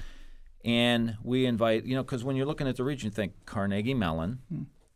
And 0.66 1.16
we 1.24 1.46
invite, 1.46 1.86
you 1.86 1.96
know, 1.96 2.04
because 2.04 2.24
when 2.24 2.36
you're 2.36 2.46
looking 2.46 2.68
at 2.68 2.76
the 2.76 2.84
region, 2.84 3.08
you 3.08 3.12
think 3.12 3.34
Carnegie 3.46 3.94
Mellon, 3.94 4.40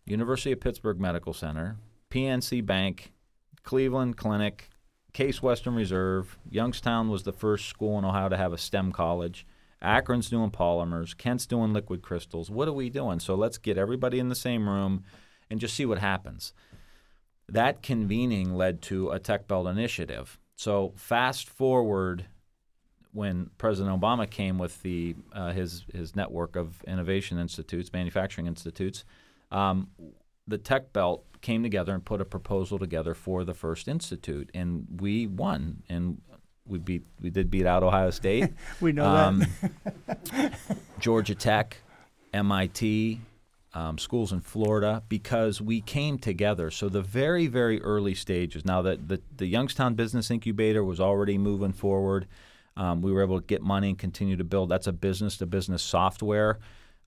University 0.05 0.51
of 0.51 0.59
Pittsburgh 0.59 0.99
Medical 0.99 1.33
Center, 1.33 1.77
PNC 2.15 2.65
Bank, 2.65 3.11
Cleveland 3.63 4.15
Clinic, 4.15 4.69
Case 5.11 5.43
Western 5.43 5.75
Reserve. 5.75 6.37
Youngstown 6.49 7.09
was 7.09 7.23
the 7.23 7.33
first 7.33 7.67
school 7.67 7.99
in 7.99 8.05
Ohio 8.05 8.29
to 8.29 8.37
have 8.37 8.53
a 8.53 8.57
STEM 8.57 8.93
college. 8.93 9.45
Akron's 9.81 10.29
doing 10.29 10.49
polymers. 10.49 11.15
Kent's 11.15 11.45
doing 11.45 11.73
liquid 11.73 12.01
crystals. 12.01 12.49
What 12.49 12.69
are 12.69 12.73
we 12.73 12.89
doing? 12.89 13.19
So 13.19 13.35
let's 13.35 13.57
get 13.57 13.77
everybody 13.77 14.19
in 14.19 14.29
the 14.29 14.35
same 14.35 14.69
room 14.69 15.03
and 15.49 15.59
just 15.59 15.75
see 15.75 15.85
what 15.85 15.99
happens. 15.99 16.53
That 17.49 17.83
convening 17.83 18.55
led 18.55 18.81
to 18.83 19.11
a 19.11 19.19
Tech 19.19 19.45
Belt 19.45 19.67
initiative. 19.67 20.39
So 20.55 20.93
fast 20.95 21.49
forward 21.49 22.27
when 23.11 23.49
President 23.57 24.01
Obama 24.01 24.29
came 24.29 24.57
with 24.57 24.81
the 24.83 25.15
uh, 25.33 25.51
his 25.51 25.83
his 25.93 26.15
network 26.15 26.55
of 26.55 26.81
innovation 26.87 27.37
institutes, 27.37 27.91
manufacturing 27.91 28.47
institutes, 28.47 29.03
um, 29.51 29.89
the 30.47 30.57
Tech 30.57 30.93
Belt 30.93 31.25
came 31.45 31.61
together 31.61 31.93
and 31.93 32.03
put 32.03 32.19
a 32.19 32.25
proposal 32.25 32.79
together 32.79 33.13
for 33.13 33.43
the 33.43 33.53
first 33.53 33.87
institute, 33.87 34.49
and 34.55 34.87
we 34.99 35.27
won, 35.27 35.83
and 35.87 36.19
we 36.67 36.79
beat 36.79 37.03
we 37.21 37.29
did 37.29 37.51
beat 37.51 37.67
out 37.67 37.83
Ohio 37.83 38.09
State, 38.09 38.49
We 38.81 38.91
know 38.91 39.05
um, 39.05 39.45
that. 40.07 40.57
Georgia 40.99 41.35
Tech, 41.35 41.77
MIT, 42.33 43.21
um, 43.75 43.99
schools 43.99 44.31
in 44.31 44.41
Florida, 44.41 45.03
because 45.07 45.61
we 45.61 45.81
came 45.81 46.17
together. 46.17 46.71
So 46.71 46.89
the 46.89 47.03
very, 47.03 47.45
very 47.45 47.79
early 47.79 48.15
stages. 48.15 48.65
Now 48.65 48.81
that 48.81 49.07
the, 49.07 49.21
the 49.37 49.45
Youngstown 49.45 49.93
Business 49.93 50.31
Incubator 50.31 50.83
was 50.83 50.99
already 50.99 51.37
moving 51.37 51.73
forward, 51.73 52.25
um, 52.75 53.03
we 53.03 53.11
were 53.11 53.21
able 53.21 53.39
to 53.39 53.45
get 53.45 53.61
money 53.61 53.89
and 53.89 53.99
continue 53.99 54.35
to 54.35 54.43
build. 54.43 54.69
That's 54.69 54.87
a 54.87 54.93
business-to-business 54.93 55.83
software 55.83 56.57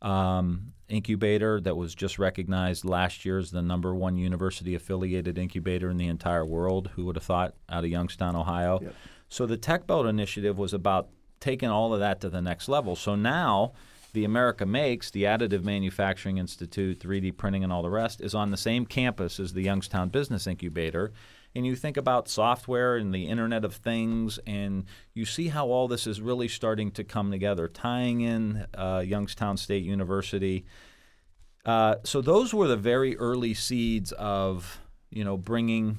um, 0.00 0.74
incubator 0.88 1.60
that 1.60 1.76
was 1.76 1.94
just 1.94 2.18
recognized 2.18 2.84
last 2.84 3.24
year 3.24 3.38
as 3.38 3.50
the 3.50 3.62
number 3.62 3.94
one 3.94 4.16
university-affiliated 4.16 5.38
incubator 5.38 5.90
in 5.90 5.96
the 5.96 6.08
entire 6.08 6.44
world. 6.44 6.90
Who 6.94 7.04
would 7.06 7.16
have 7.16 7.24
thought? 7.24 7.54
Out 7.68 7.84
of 7.84 7.90
Youngstown, 7.90 8.34
Ohio. 8.36 8.80
Yep. 8.82 8.94
So 9.28 9.46
the 9.46 9.56
Tech 9.56 9.86
Belt 9.86 10.06
Initiative 10.06 10.56
was 10.56 10.72
about 10.72 11.08
taking 11.40 11.68
all 11.68 11.92
of 11.92 12.00
that 12.00 12.20
to 12.22 12.30
the 12.30 12.40
next 12.40 12.68
level. 12.68 12.96
So 12.96 13.14
now 13.14 13.72
the 14.14 14.24
America 14.24 14.64
Makes, 14.64 15.10
the 15.10 15.24
Additive 15.24 15.62
Manufacturing 15.62 16.38
Institute, 16.38 16.98
3D 16.98 17.36
printing, 17.36 17.62
and 17.62 17.72
all 17.72 17.82
the 17.82 17.90
rest, 17.90 18.20
is 18.20 18.34
on 18.34 18.50
the 18.50 18.56
same 18.56 18.86
campus 18.86 19.38
as 19.38 19.52
the 19.52 19.62
Youngstown 19.62 20.08
Business 20.08 20.46
Incubator. 20.46 21.12
And 21.54 21.66
you 21.66 21.74
think 21.74 21.96
about 21.96 22.28
software 22.28 22.96
and 22.96 23.12
the 23.12 23.26
Internet 23.26 23.64
of 23.64 23.74
Things, 23.74 24.38
and 24.46 24.84
you 25.14 25.24
see 25.24 25.48
how 25.48 25.68
all 25.68 25.88
this 25.88 26.06
is 26.06 26.20
really 26.20 26.48
starting 26.48 26.90
to 26.92 27.04
come 27.04 27.30
together, 27.30 27.68
tying 27.68 28.20
in 28.20 28.66
uh, 28.74 29.02
Youngstown 29.04 29.56
State 29.56 29.82
University. 29.82 30.66
Uh, 31.64 31.96
so 32.04 32.20
those 32.20 32.54
were 32.54 32.68
the 32.68 32.76
very 32.76 33.16
early 33.16 33.54
seeds 33.54 34.12
of, 34.12 34.80
you 35.10 35.24
know, 35.24 35.36
bringing 35.36 35.98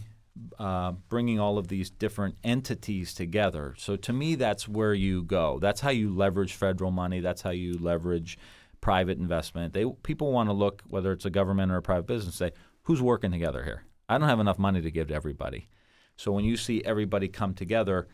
uh, 0.57 0.93
bringing 1.09 1.39
all 1.39 1.57
of 1.57 1.67
these 1.67 1.89
different 1.89 2.35
entities 2.43 3.13
together. 3.13 3.75
So 3.77 3.95
to 3.97 4.13
me, 4.13 4.35
that's 4.35 4.67
where 4.67 4.93
you 4.93 5.23
go. 5.23 5.59
That's 5.59 5.81
how 5.81 5.89
you 5.89 6.15
leverage 6.15 6.53
federal 6.53 6.91
money. 6.91 7.19
That's 7.19 7.41
how 7.41 7.49
you 7.49 7.77
leverage 7.77 8.37
private 8.79 9.17
investment. 9.17 9.73
They 9.73 9.85
people 10.03 10.31
want 10.31 10.47
to 10.49 10.53
look 10.53 10.83
whether 10.87 11.11
it's 11.11 11.25
a 11.25 11.29
government 11.29 11.71
or 11.71 11.77
a 11.77 11.81
private 11.81 12.07
business, 12.07 12.35
say 12.35 12.51
who's 12.83 13.01
working 13.01 13.31
together 13.31 13.63
here. 13.63 13.83
I 14.09 14.17
don't 14.17 14.27
have 14.27 14.39
enough 14.39 14.59
money 14.59 14.81
to 14.81 14.91
give 14.91 15.07
to 15.09 15.13
everybody. 15.13 15.69
So 16.17 16.31
when 16.33 16.43
you 16.43 16.57
see 16.57 16.83
everybody 16.83 17.29
come 17.29 17.53
together, 17.53 18.07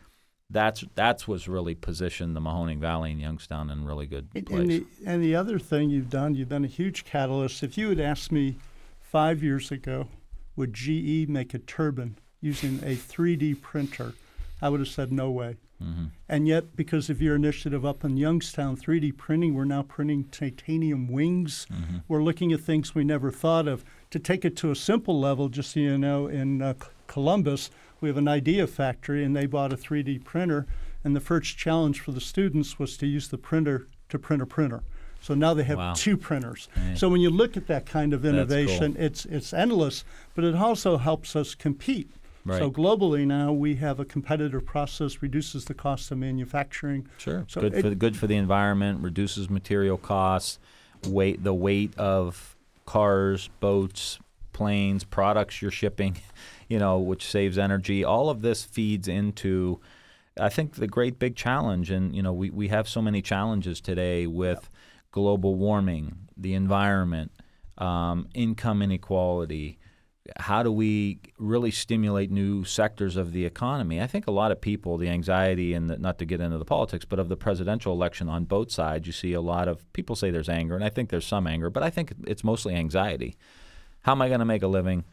that's 0.48 0.84
that's 0.94 1.26
what's 1.26 1.48
really 1.48 1.74
positioned 1.74 2.36
the 2.36 2.40
Mahoning 2.40 2.78
Valley 2.78 3.10
and 3.10 3.20
Youngstown 3.20 3.68
in 3.70 3.84
really 3.84 4.06
good 4.06 4.28
And, 4.34 4.46
place. 4.46 4.60
and, 4.60 4.70
the, 4.70 4.86
and 5.04 5.24
the 5.24 5.34
other 5.34 5.58
thing 5.58 5.90
you've 5.90 6.10
done, 6.10 6.36
you've 6.36 6.48
been 6.48 6.64
a 6.64 6.68
huge 6.68 7.04
catalyst. 7.04 7.64
If 7.64 7.76
you 7.76 7.88
had 7.88 7.98
asked 7.98 8.30
me 8.30 8.56
five 9.00 9.42
years 9.42 9.72
ago, 9.72 10.06
would 10.54 10.72
GE 10.72 11.28
make 11.28 11.52
a 11.54 11.58
turbine 11.58 12.16
using 12.40 12.76
a 12.84 12.94
3D 12.94 13.60
printer, 13.60 14.12
I 14.62 14.68
would 14.68 14.80
have 14.80 14.88
said 14.88 15.10
no 15.12 15.30
way. 15.30 15.56
Mhm. 15.82 16.10
And 16.28 16.48
yet, 16.48 16.74
because 16.76 17.10
of 17.10 17.20
your 17.20 17.36
initiative 17.36 17.84
up 17.84 18.04
in 18.04 18.16
Youngstown, 18.16 18.76
3D 18.76 19.12
printing, 19.12 19.54
we're 19.54 19.64
now 19.64 19.82
printing 19.82 20.24
titanium 20.24 21.06
wings. 21.08 21.66
Mhm. 21.70 22.02
We're 22.08 22.22
looking 22.22 22.52
at 22.52 22.60
things 22.60 22.94
we 22.94 23.04
never 23.04 23.30
thought 23.30 23.68
of. 23.68 23.84
To 24.10 24.18
take 24.18 24.44
it 24.44 24.56
to 24.58 24.70
a 24.70 24.76
simple 24.76 25.20
level, 25.20 25.48
just 25.48 25.72
so 25.72 25.80
you 25.80 25.98
know, 25.98 26.26
in 26.28 26.62
uh, 26.62 26.74
Columbus, 27.06 27.70
we 28.00 28.08
have 28.08 28.16
an 28.16 28.28
idea 28.28 28.66
factory, 28.66 29.22
and 29.24 29.36
they 29.36 29.46
bought 29.46 29.72
a 29.72 29.76
3D 29.76 30.18
printer. 30.18 30.66
And 31.04 31.14
the 31.14 31.20
first 31.20 31.56
challenge 31.56 32.00
for 32.00 32.12
the 32.12 32.20
students 32.20 32.78
was 32.78 32.96
to 32.96 33.06
use 33.06 33.28
the 33.28 33.38
printer 33.38 33.86
to 34.08 34.18
print 34.18 34.42
a 34.42 34.46
printer. 34.46 34.82
So 35.20 35.34
now 35.34 35.54
they 35.54 35.64
have 35.64 35.78
Wow. 35.78 35.92
two 35.94 36.16
printers. 36.16 36.68
So 36.94 37.08
when 37.08 37.20
you 37.20 37.30
look 37.30 37.56
at 37.56 37.66
that 37.68 37.84
kind 37.86 38.12
of 38.12 38.22
That's 38.22 38.32
cool. 38.32 38.40
innovation, 38.40 38.96
it's 38.98 39.24
it's 39.26 39.52
endless, 39.52 40.04
but 40.34 40.44
it 40.44 40.54
also 40.54 40.96
helps 40.98 41.34
us 41.36 41.54
compete. 41.54 42.10
So 42.54 42.70
globally 42.70 43.26
now 43.26 43.52
we 43.52 43.76
have 43.76 43.98
a 43.98 44.04
competitive 44.04 44.64
process, 44.64 45.20
reduces 45.22 45.64
the 45.64 45.74
cost 45.74 46.10
of 46.10 46.18
manufacturing. 46.18 47.08
Sure. 47.18 47.44
So 47.48 47.60
good 47.60 47.74
it- 47.74 47.82
for 47.82 47.88
the, 47.90 47.94
good 47.94 48.16
for 48.16 48.26
the 48.26 48.36
environment, 48.36 49.02
reduces 49.02 49.50
material 49.50 49.96
costs, 49.98 50.58
weight 51.08 51.42
the 51.42 51.54
weight 51.54 51.96
of 51.98 52.56
cars, 52.84 53.50
boats, 53.60 54.18
planes, 54.52 55.04
products 55.04 55.60
you're 55.60 55.70
shipping, 55.70 56.16
you 56.68 56.78
know, 56.78 56.98
which 56.98 57.26
saves 57.26 57.58
energy. 57.58 58.04
All 58.04 58.30
of 58.30 58.42
this 58.42 58.64
feeds 58.64 59.08
into 59.08 59.80
I 60.38 60.48
think 60.50 60.74
the 60.74 60.86
great 60.86 61.18
big 61.18 61.34
challenge 61.34 61.90
and 61.90 62.14
you 62.14 62.22
know, 62.22 62.32
we, 62.32 62.50
we 62.50 62.68
have 62.68 62.88
so 62.88 63.00
many 63.00 63.22
challenges 63.22 63.80
today 63.80 64.26
with 64.26 64.68
global 65.10 65.54
warming, 65.54 66.28
the 66.36 66.54
environment, 66.54 67.32
um, 67.78 68.28
income 68.34 68.82
inequality, 68.82 69.78
how 70.38 70.62
do 70.62 70.72
we 70.72 71.20
really 71.38 71.70
stimulate 71.70 72.30
new 72.30 72.64
sectors 72.64 73.16
of 73.16 73.32
the 73.32 73.44
economy? 73.44 74.00
I 74.00 74.06
think 74.06 74.26
a 74.26 74.32
lot 74.32 74.52
of 74.52 74.60
people, 74.60 74.98
the 74.98 75.08
anxiety, 75.08 75.74
and 75.74 75.90
the, 75.90 75.98
not 75.98 76.18
to 76.18 76.24
get 76.24 76.40
into 76.40 76.58
the 76.58 76.64
politics, 76.64 77.04
but 77.04 77.18
of 77.18 77.28
the 77.28 77.36
presidential 77.36 77.92
election 77.92 78.28
on 78.28 78.44
both 78.44 78.70
sides, 78.70 79.06
you 79.06 79.12
see 79.12 79.32
a 79.32 79.40
lot 79.40 79.68
of 79.68 79.90
people 79.92 80.16
say 80.16 80.30
there's 80.30 80.48
anger, 80.48 80.74
and 80.74 80.84
I 80.84 80.88
think 80.88 81.10
there's 81.10 81.26
some 81.26 81.46
anger, 81.46 81.70
but 81.70 81.82
I 81.82 81.90
think 81.90 82.12
it's 82.26 82.44
mostly 82.44 82.74
anxiety. 82.74 83.36
How 84.02 84.12
am 84.12 84.22
I 84.22 84.28
going 84.28 84.40
to 84.40 84.46
make 84.46 84.62
a 84.62 84.68
living? 84.68 85.04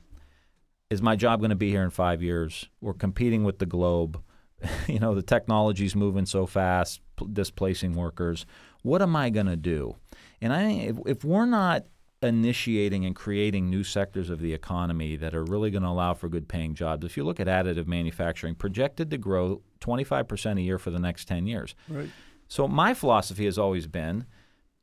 Is 0.89 1.01
my 1.01 1.15
job 1.15 1.39
going 1.39 1.49
to 1.49 1.55
be 1.55 1.69
here 1.69 1.83
in 1.83 1.89
five 1.89 2.21
years? 2.21 2.69
We're 2.81 2.93
competing 2.93 3.43
with 3.43 3.59
the 3.59 3.65
globe. 3.65 4.21
you 4.87 4.99
know, 4.99 5.15
the 5.15 5.21
technology's 5.21 5.95
moving 5.95 6.25
so 6.25 6.45
fast, 6.45 7.01
p- 7.17 7.27
displacing 7.31 7.93
workers. 7.95 8.45
What 8.83 9.01
am 9.01 9.15
I 9.15 9.29
going 9.29 9.47
to 9.47 9.55
do? 9.55 9.95
And 10.41 10.53
I, 10.53 10.71
if, 10.71 10.97
if 11.05 11.23
we're 11.23 11.45
not 11.45 11.85
initiating 12.23 13.05
and 13.05 13.15
creating 13.15 13.69
new 13.69 13.83
sectors 13.83 14.29
of 14.29 14.39
the 14.39 14.53
economy 14.53 15.15
that 15.17 15.35
are 15.35 15.43
really 15.43 15.69
going 15.69 15.83
to 15.83 15.89
allow 15.89 16.13
for 16.13 16.29
good 16.29 16.47
paying 16.47 16.73
jobs. 16.73 17.05
If 17.05 17.17
you 17.17 17.23
look 17.23 17.39
at 17.39 17.47
additive 17.47 17.87
manufacturing, 17.87 18.55
projected 18.55 19.11
to 19.11 19.17
grow 19.17 19.61
25% 19.81 20.57
a 20.57 20.61
year 20.61 20.79
for 20.79 20.89
the 20.89 20.99
next 20.99 21.27
10 21.27 21.45
years. 21.45 21.75
Right. 21.87 22.09
So 22.47 22.67
my 22.67 22.93
philosophy 22.93 23.45
has 23.45 23.57
always 23.57 23.87
been 23.87 24.25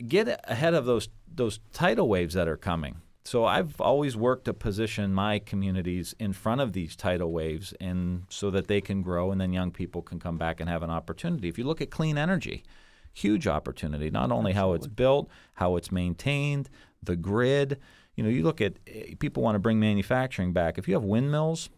get 0.07 0.41
ahead 0.45 0.75
of 0.75 0.87
those 0.87 1.09
those 1.33 1.61
tidal 1.73 2.09
waves 2.09 2.35
that 2.35 2.49
are 2.49 2.57
coming. 2.57 2.97
So 3.25 3.45
I've 3.45 3.81
always 3.81 4.17
worked 4.17 4.47
to 4.47 4.55
position 4.55 5.13
my 5.13 5.39
communities 5.39 6.15
in 6.19 6.33
front 6.33 6.61
of 6.61 6.73
these 6.73 6.97
tidal 6.97 7.31
waves 7.31 7.75
and 7.81 8.25
so 8.29 8.51
that 8.51 8.67
they 8.67 8.81
can 8.81 9.03
grow 9.03 9.31
and 9.31 9.41
then 9.41 9.53
young 9.53 9.71
people 9.71 10.03
can 10.03 10.19
come 10.19 10.39
back 10.39 10.59
and 10.59 10.69
have 10.69 10.83
an 10.83 10.91
opportunity. 10.91 11.49
If 11.49 11.59
you 11.59 11.65
look 11.65 11.81
at 11.81 11.91
clean 11.91 12.19
energy, 12.19 12.65
huge 13.13 13.47
opportunity, 13.47 14.11
not 14.11 14.31
only 14.31 14.53
how 14.53 14.73
it's 14.73 14.87
built, 14.87 15.29
how 15.55 15.77
it's 15.77 15.93
maintained, 15.93 16.69
the 17.03 17.17
grid. 17.17 17.79
You 18.17 18.25
know, 18.25 18.31
you 18.31 18.43
look 18.43 18.61
at 18.61 18.75
eh, 18.87 19.15
people 19.19 19.43
want 19.43 19.55
to 19.55 19.61
bring 19.61 19.81
manufacturing 19.81 20.53
back. 20.53 20.79
If 20.79 20.89
you 20.89 20.95
have 20.95 21.05
windmills, 21.05 21.71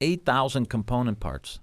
8,000 0.00 0.68
component 0.68 1.20
parts. 1.20 1.60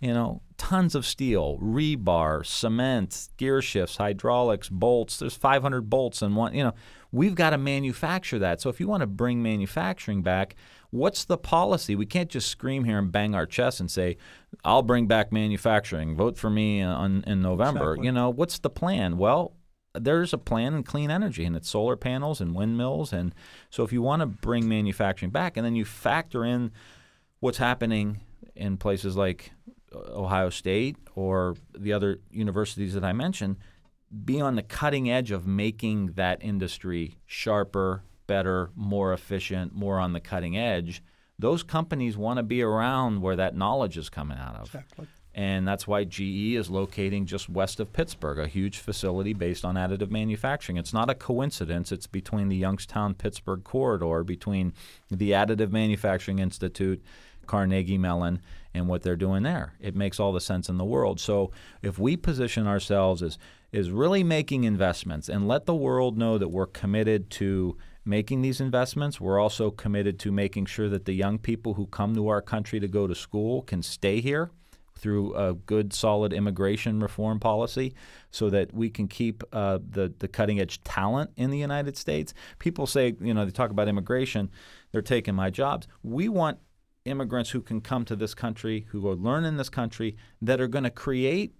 You 0.00 0.12
know, 0.12 0.42
tons 0.58 0.96
of 0.96 1.06
steel, 1.06 1.58
rebar, 1.62 2.44
cement, 2.44 3.28
gear 3.36 3.62
shifts, 3.62 3.98
hydraulics, 3.98 4.68
bolts. 4.68 5.18
There's 5.18 5.36
500 5.36 5.88
bolts 5.88 6.22
in 6.22 6.34
one. 6.34 6.54
You 6.54 6.64
know, 6.64 6.74
we've 7.12 7.36
got 7.36 7.50
to 7.50 7.58
manufacture 7.58 8.40
that. 8.40 8.60
So 8.60 8.68
if 8.68 8.80
you 8.80 8.88
want 8.88 9.02
to 9.02 9.06
bring 9.06 9.44
manufacturing 9.44 10.22
back, 10.22 10.56
what's 10.92 11.24
the 11.24 11.38
policy? 11.38 11.96
We 11.96 12.06
can't 12.06 12.30
just 12.30 12.48
scream 12.48 12.84
here 12.84 12.98
and 12.98 13.10
bang 13.10 13.34
our 13.34 13.46
chests 13.46 13.80
and 13.80 13.90
say, 13.90 14.16
"I'll 14.64 14.82
bring 14.82 15.08
back 15.08 15.32
manufacturing. 15.32 16.14
Vote 16.14 16.38
for 16.38 16.50
me 16.50 16.80
on, 16.80 17.24
in 17.26 17.42
November." 17.42 17.92
Exactly. 17.92 18.06
You 18.06 18.12
know, 18.12 18.30
what's 18.30 18.60
the 18.60 18.70
plan? 18.70 19.18
Well, 19.18 19.54
there's 19.94 20.32
a 20.32 20.38
plan 20.38 20.74
in 20.74 20.84
clean 20.84 21.10
energy, 21.10 21.44
and 21.44 21.56
it's 21.56 21.68
solar 21.68 21.96
panels 21.96 22.40
and 22.40 22.54
windmills. 22.54 23.12
And 23.12 23.34
so, 23.70 23.82
if 23.82 23.92
you 23.92 24.02
want 24.02 24.20
to 24.20 24.26
bring 24.26 24.68
manufacturing 24.68 25.32
back, 25.32 25.56
and 25.56 25.66
then 25.66 25.74
you 25.74 25.84
factor 25.84 26.44
in 26.44 26.70
what's 27.40 27.58
happening 27.58 28.20
in 28.54 28.76
places 28.76 29.16
like 29.16 29.50
Ohio 29.94 30.50
State 30.50 30.96
or 31.14 31.56
the 31.76 31.92
other 31.92 32.20
universities 32.30 32.94
that 32.94 33.04
I 33.04 33.12
mentioned, 33.12 33.56
be 34.24 34.40
on 34.40 34.56
the 34.56 34.62
cutting 34.62 35.10
edge 35.10 35.30
of 35.30 35.46
making 35.46 36.12
that 36.12 36.42
industry 36.42 37.16
sharper, 37.26 38.02
better, 38.26 38.70
more 38.74 39.12
efficient, 39.12 39.74
more 39.74 39.98
on 39.98 40.12
the 40.12 40.20
cutting 40.20 40.56
edge. 40.56 41.02
Those 41.38 41.62
companies 41.62 42.16
want 42.16 42.38
to 42.38 42.42
be 42.42 42.62
around 42.62 43.20
where 43.20 43.36
that 43.36 43.56
knowledge 43.56 43.96
is 43.96 44.08
coming 44.08 44.38
out 44.38 44.56
of. 44.56 44.66
Exactly. 44.66 45.06
And 45.34 45.66
that's 45.66 45.86
why 45.86 46.04
GE 46.04 46.56
is 46.56 46.68
locating 46.68 47.24
just 47.24 47.48
west 47.48 47.80
of 47.80 47.92
Pittsburgh, 47.92 48.38
a 48.38 48.46
huge 48.46 48.78
facility 48.78 49.32
based 49.32 49.64
on 49.64 49.76
additive 49.76 50.10
manufacturing. 50.10 50.76
It's 50.76 50.92
not 50.92 51.08
a 51.08 51.14
coincidence. 51.14 51.90
It's 51.90 52.06
between 52.06 52.48
the 52.48 52.56
Youngstown 52.56 53.14
Pittsburgh 53.14 53.64
corridor, 53.64 54.24
between 54.24 54.74
the 55.10 55.30
Additive 55.30 55.70
Manufacturing 55.70 56.38
Institute, 56.38 57.02
Carnegie 57.46 57.96
Mellon, 57.96 58.42
and 58.74 58.88
what 58.88 59.02
they're 59.02 59.16
doing 59.16 59.42
there. 59.42 59.72
It 59.80 59.96
makes 59.96 60.20
all 60.20 60.32
the 60.32 60.40
sense 60.40 60.68
in 60.68 60.76
the 60.76 60.84
world. 60.84 61.18
So 61.18 61.50
if 61.80 61.98
we 61.98 62.16
position 62.16 62.66
ourselves 62.66 63.22
as 63.22 63.38
is 63.72 63.90
really 63.90 64.22
making 64.22 64.64
investments 64.64 65.30
and 65.30 65.48
let 65.48 65.64
the 65.64 65.74
world 65.74 66.18
know 66.18 66.36
that 66.36 66.48
we're 66.48 66.66
committed 66.66 67.30
to 67.30 67.76
making 68.04 68.42
these 68.42 68.60
investments. 68.60 69.20
We're 69.20 69.40
also 69.40 69.70
committed 69.70 70.18
to 70.20 70.32
making 70.32 70.66
sure 70.66 70.88
that 70.88 71.04
the 71.04 71.12
young 71.12 71.38
people 71.38 71.74
who 71.74 71.86
come 71.86 72.14
to 72.14 72.28
our 72.28 72.42
country 72.42 72.80
to 72.80 72.88
go 72.88 73.06
to 73.06 73.14
school 73.14 73.62
can 73.62 73.82
stay 73.82 74.20
here 74.20 74.50
through 74.94 75.34
a 75.34 75.54
good, 75.54 75.92
solid 75.92 76.32
immigration 76.32 77.00
reform 77.00 77.40
policy 77.40 77.94
so 78.30 78.50
that 78.50 78.72
we 78.72 78.88
can 78.88 79.08
keep 79.08 79.42
uh, 79.52 79.78
the, 79.90 80.12
the 80.18 80.28
cutting 80.28 80.60
edge 80.60 80.82
talent 80.84 81.30
in 81.36 81.50
the 81.50 81.58
United 81.58 81.96
States. 81.96 82.34
People 82.58 82.86
say, 82.86 83.14
you 83.20 83.34
know, 83.34 83.44
they 83.44 83.50
talk 83.50 83.70
about 83.70 83.88
immigration, 83.88 84.50
they're 84.92 85.02
taking 85.02 85.34
my 85.34 85.50
jobs. 85.50 85.88
We 86.02 86.28
want 86.28 86.58
immigrants 87.04 87.50
who 87.50 87.60
can 87.60 87.80
come 87.80 88.04
to 88.04 88.14
this 88.14 88.34
country, 88.34 88.86
who 88.90 89.00
will 89.00 89.16
learn 89.16 89.44
in 89.44 89.56
this 89.56 89.68
country, 89.68 90.16
that 90.40 90.60
are 90.60 90.68
going 90.68 90.84
to 90.84 90.90
create 90.90 91.54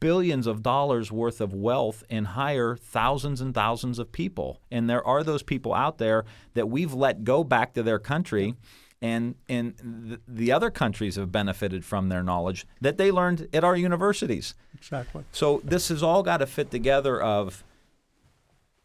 billions 0.00 0.46
of 0.46 0.62
dollars 0.62 1.10
worth 1.10 1.40
of 1.40 1.54
wealth 1.54 2.04
and 2.10 2.28
hire 2.28 2.76
thousands 2.76 3.40
and 3.40 3.54
thousands 3.54 3.98
of 3.98 4.12
people. 4.12 4.60
And 4.70 4.88
there 4.88 5.06
are 5.06 5.22
those 5.22 5.42
people 5.42 5.72
out 5.72 5.98
there 5.98 6.24
that 6.54 6.68
we've 6.68 6.92
let 6.92 7.24
go 7.24 7.42
back 7.42 7.72
to 7.74 7.82
their 7.82 7.98
country. 7.98 8.54
And, 9.00 9.34
and 9.48 10.18
the 10.26 10.52
other 10.52 10.70
countries 10.70 11.16
have 11.16 11.30
benefited 11.30 11.84
from 11.84 12.08
their 12.08 12.22
knowledge 12.22 12.66
that 12.80 12.96
they 12.96 13.10
learned 13.10 13.48
at 13.52 13.64
our 13.64 13.76
universities. 13.76 14.54
Exactly. 14.74 15.24
So 15.32 15.60
this 15.64 15.88
has 15.88 16.02
all 16.02 16.22
got 16.22 16.38
to 16.38 16.46
fit 16.46 16.70
together 16.70 17.20
of 17.20 17.64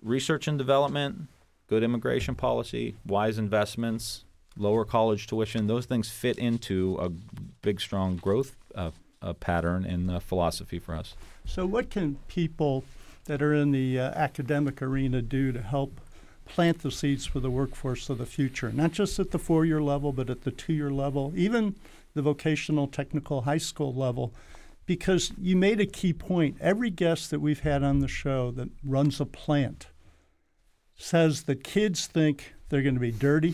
research 0.01 0.48
and 0.48 0.57
development, 0.57 1.27
good 1.67 1.83
immigration 1.83 2.36
policy, 2.36 2.95
wise 3.05 3.38
investments, 3.38 4.25
lower 4.57 4.83
college 4.83 5.27
tuition. 5.27 5.67
Those 5.67 5.86
things 5.86 6.09
fit 6.09 6.38
into 6.38 6.98
a 7.00 7.09
big, 7.62 7.79
strong 7.79 8.17
growth 8.17 8.55
uh, 8.75 8.91
a 9.21 9.33
pattern 9.33 9.85
in 9.85 10.09
uh, 10.09 10.19
philosophy 10.19 10.79
for 10.79 10.95
us. 10.95 11.15
So, 11.45 11.65
what 11.65 11.89
can 11.89 12.17
people 12.27 12.83
that 13.25 13.41
are 13.41 13.53
in 13.53 13.71
the 13.71 13.99
uh, 13.99 14.11
academic 14.11 14.81
arena 14.81 15.21
do 15.21 15.51
to 15.51 15.61
help 15.61 15.99
plant 16.45 16.81
the 16.81 16.91
seeds 16.91 17.25
for 17.25 17.39
the 17.39 17.51
workforce 17.51 18.09
of 18.09 18.17
the 18.17 18.25
future? 18.25 18.71
Not 18.71 18.91
just 18.91 19.19
at 19.19 19.31
the 19.31 19.39
four 19.39 19.65
year 19.65 19.81
level, 19.81 20.11
but 20.11 20.29
at 20.29 20.43
the 20.43 20.51
two 20.51 20.73
year 20.73 20.91
level, 20.91 21.33
even 21.35 21.75
the 22.13 22.21
vocational 22.21 22.88
technical 22.88 23.41
high 23.41 23.57
school 23.57 23.93
level. 23.93 24.33
Because 24.85 25.31
you 25.38 25.55
made 25.55 25.79
a 25.79 25.85
key 25.85 26.13
point. 26.13 26.57
Every 26.59 26.89
guest 26.89 27.29
that 27.29 27.39
we've 27.39 27.59
had 27.59 27.83
on 27.83 27.99
the 27.99 28.07
show 28.07 28.49
that 28.51 28.69
runs 28.83 29.21
a 29.21 29.25
plant 29.25 29.88
says 30.95 31.43
the 31.43 31.55
kids 31.55 32.07
think 32.07 32.55
they're 32.69 32.81
going 32.81 32.95
to 32.95 32.99
be 32.99 33.11
dirty, 33.11 33.53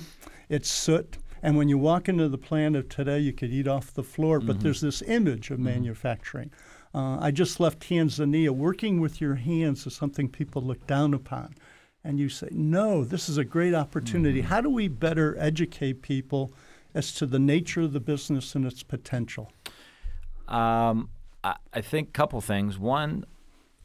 it's 0.50 0.70
soot, 0.70 1.18
and 1.46 1.58
when 1.58 1.70
you 1.70 1.78
walk 1.78 2.10
into 2.10 2.28
the 2.28 2.40
plant 2.40 2.76
of 2.76 2.90
today, 2.90 3.20
you 3.20 3.32
could 3.32 3.52
eat 3.52 3.68
off 3.68 3.94
the 3.94 4.02
floor, 4.02 4.40
but 4.40 4.54
mm-hmm. 4.54 4.64
there's 4.64 4.82
this 4.82 5.04
image 5.04 5.52
of 5.52 5.58
mm-hmm. 5.58 5.66
manufacturing. 5.66 6.50
Uh, 6.92 7.20
I 7.20 7.30
just 7.30 7.60
left 7.60 7.88
Tanzania. 7.88 8.50
Working 8.50 9.00
with 9.00 9.22
your 9.22 9.36
hands 9.36 9.86
is 9.86 9.94
something 9.94 10.28
people 10.28 10.64
look 10.64 10.88
down 10.88 11.14
upon. 11.14 11.54
And 12.04 12.20
you 12.20 12.30
say, 12.30 12.48
no, 12.50 13.04
this 13.04 13.30
is 13.30 13.38
a 13.38 13.46
great 13.46 13.76
opportunity. 13.76 14.40
Mm-hmm. 14.40 14.48
How 14.48 14.62
do 14.62 14.72
we 14.72 14.88
better 14.88 15.38
educate 15.38 16.02
people 16.02 16.52
as 16.96 17.14
to 17.14 17.28
the 17.28 17.38
nature 17.38 17.82
of 17.82 17.94
the 17.94 18.00
business 18.00 18.56
and 18.56 18.66
its 18.66 18.82
potential? 18.82 19.52
Um, 20.48 21.10
I, 21.44 21.58
I 21.72 21.82
think 21.82 22.10
a 22.10 22.12
couple 22.12 22.42
things. 22.42 22.80
One, 22.80 23.24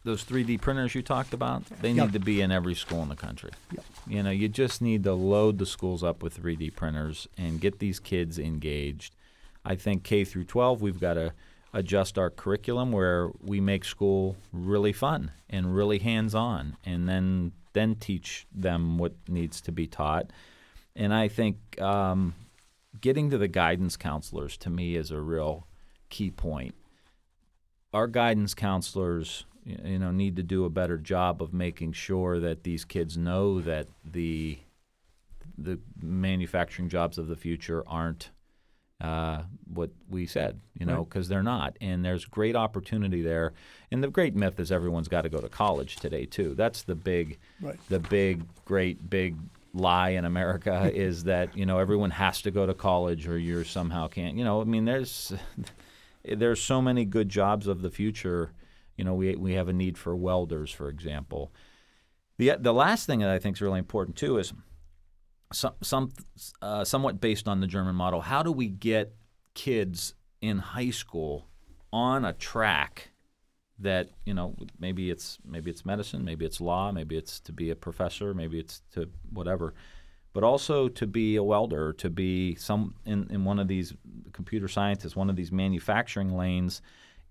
those 0.04 0.24
3D 0.24 0.60
printers 0.60 0.94
you 0.94 1.02
talked 1.02 1.34
about, 1.34 1.64
they 1.82 1.90
yep. 1.90 2.06
need 2.06 2.12
to 2.14 2.18
be 2.18 2.40
in 2.40 2.50
every 2.50 2.74
school 2.74 3.02
in 3.02 3.08
the 3.08 3.16
country. 3.16 3.50
Yep. 3.72 3.84
You 4.06 4.22
know, 4.22 4.30
you 4.30 4.48
just 4.48 4.80
need 4.80 5.04
to 5.04 5.12
load 5.12 5.58
the 5.58 5.66
schools 5.66 6.02
up 6.02 6.22
with 6.22 6.42
3D 6.42 6.74
printers 6.74 7.28
and 7.36 7.60
get 7.60 7.78
these 7.78 8.00
kids 8.00 8.38
engaged. 8.38 9.14
I 9.64 9.74
think 9.74 10.02
K 10.02 10.24
through 10.24 10.44
12, 10.44 10.80
we've 10.80 11.00
got 11.00 11.14
to 11.14 11.32
adjust 11.72 12.18
our 12.18 12.30
curriculum 12.30 12.92
where 12.92 13.30
we 13.40 13.60
make 13.60 13.84
school 13.84 14.36
really 14.52 14.92
fun 14.92 15.30
and 15.48 15.74
really 15.74 15.98
hands-on, 15.98 16.76
and 16.84 17.08
then 17.08 17.52
then 17.72 17.94
teach 17.94 18.46
them 18.52 18.98
what 18.98 19.12
needs 19.28 19.60
to 19.60 19.70
be 19.70 19.86
taught. 19.86 20.32
And 20.96 21.14
I 21.14 21.28
think 21.28 21.80
um, 21.80 22.34
getting 23.00 23.30
to 23.30 23.38
the 23.38 23.46
guidance 23.46 23.96
counselors 23.96 24.56
to 24.58 24.70
me 24.70 24.96
is 24.96 25.12
a 25.12 25.20
real 25.20 25.68
key 26.08 26.30
point. 26.32 26.74
Our 27.92 28.08
guidance 28.08 28.54
counselors 28.54 29.44
you 29.84 29.98
know 29.98 30.10
need 30.10 30.36
to 30.36 30.42
do 30.42 30.64
a 30.64 30.70
better 30.70 30.96
job 30.96 31.42
of 31.42 31.52
making 31.52 31.92
sure 31.92 32.38
that 32.40 32.64
these 32.64 32.84
kids 32.84 33.16
know 33.16 33.60
that 33.60 33.86
the 34.04 34.58
the 35.58 35.78
manufacturing 36.00 36.88
jobs 36.88 37.18
of 37.18 37.28
the 37.28 37.36
future 37.36 37.84
aren't 37.86 38.30
uh, 39.00 39.42
what 39.72 39.90
we 40.10 40.26
said, 40.26 40.60
you 40.78 40.84
know, 40.84 41.04
because 41.04 41.26
right. 41.26 41.34
they're 41.34 41.42
not. 41.42 41.76
And 41.80 42.04
there's 42.04 42.26
great 42.26 42.54
opportunity 42.54 43.22
there. 43.22 43.54
And 43.90 44.04
the 44.04 44.08
great 44.08 44.34
myth 44.34 44.60
is 44.60 44.70
everyone's 44.70 45.08
got 45.08 45.22
to 45.22 45.30
go 45.30 45.40
to 45.40 45.48
college 45.48 45.96
today 45.96 46.26
too. 46.26 46.54
That's 46.54 46.82
the 46.82 46.94
big, 46.94 47.38
right. 47.62 47.78
the 47.88 47.98
big, 47.98 48.42
great, 48.64 49.08
big 49.08 49.36
lie 49.72 50.10
in 50.10 50.24
America 50.24 50.90
is 50.94 51.24
that 51.24 51.56
you 51.56 51.64
know 51.64 51.78
everyone 51.78 52.10
has 52.10 52.42
to 52.42 52.50
go 52.50 52.66
to 52.66 52.74
college 52.74 53.26
or 53.26 53.38
you're 53.38 53.64
somehow 53.64 54.08
can't. 54.08 54.36
You 54.36 54.44
know, 54.44 54.60
I 54.60 54.64
mean, 54.64 54.84
there's 54.84 55.32
there's 56.24 56.60
so 56.60 56.82
many 56.82 57.04
good 57.04 57.28
jobs 57.28 57.66
of 57.66 57.82
the 57.82 57.90
future 57.90 58.52
you 59.00 59.04
know, 59.04 59.14
we, 59.14 59.34
we 59.34 59.54
have 59.54 59.70
a 59.70 59.72
need 59.72 59.96
for 59.96 60.14
welders, 60.14 60.70
for 60.70 60.90
example. 60.90 61.54
The, 62.36 62.56
the 62.60 62.74
last 62.74 63.06
thing 63.06 63.20
that 63.20 63.30
I 63.30 63.38
think 63.38 63.56
is 63.56 63.62
really 63.62 63.78
important 63.78 64.14
too 64.14 64.36
is 64.36 64.52
some, 65.54 65.72
some 65.80 66.10
uh, 66.60 66.84
somewhat 66.84 67.18
based 67.18 67.48
on 67.48 67.60
the 67.60 67.66
German 67.66 67.94
model. 67.94 68.20
How 68.20 68.42
do 68.42 68.52
we 68.52 68.68
get 68.68 69.14
kids 69.54 70.12
in 70.42 70.58
high 70.58 70.90
school 70.90 71.46
on 71.94 72.26
a 72.26 72.34
track 72.34 73.08
that 73.78 74.10
you 74.26 74.34
know 74.34 74.54
maybe 74.78 75.10
it's 75.10 75.38
maybe 75.46 75.70
it's 75.70 75.86
medicine, 75.86 76.26
maybe 76.26 76.44
it's 76.44 76.60
law, 76.60 76.92
maybe 76.92 77.16
it's 77.16 77.40
to 77.40 77.52
be 77.54 77.70
a 77.70 77.74
professor, 77.74 78.34
maybe 78.34 78.58
it's 78.58 78.82
to 78.92 79.08
whatever, 79.32 79.72
but 80.34 80.44
also 80.44 80.88
to 80.88 81.06
be 81.06 81.36
a 81.36 81.42
welder, 81.42 81.94
to 81.94 82.10
be 82.10 82.54
some 82.56 82.96
in, 83.06 83.26
in 83.30 83.46
one 83.46 83.58
of 83.58 83.66
these 83.66 83.94
computer 84.34 84.68
scientists, 84.68 85.16
one 85.16 85.30
of 85.30 85.36
these 85.36 85.50
manufacturing 85.50 86.36
lanes 86.36 86.82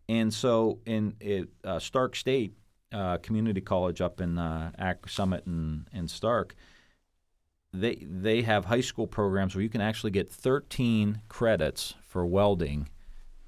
and 0.09 0.33
so 0.33 0.79
in 0.87 1.13
it, 1.19 1.49
uh, 1.63 1.77
Stark 1.77 2.15
State 2.15 2.53
uh, 2.91 3.17
Community 3.17 3.61
College 3.61 4.01
up 4.01 4.19
in 4.19 4.39
uh, 4.39 4.71
Summit 5.07 5.45
and, 5.45 5.85
and 5.93 6.09
Stark, 6.09 6.55
they 7.71 8.03
they 8.09 8.41
have 8.41 8.65
high 8.65 8.81
school 8.81 9.05
programs 9.05 9.53
where 9.53 9.61
you 9.61 9.69
can 9.69 9.81
actually 9.81 10.09
get 10.09 10.29
13 10.29 11.21
credits 11.29 11.93
for 12.01 12.25
welding. 12.25 12.89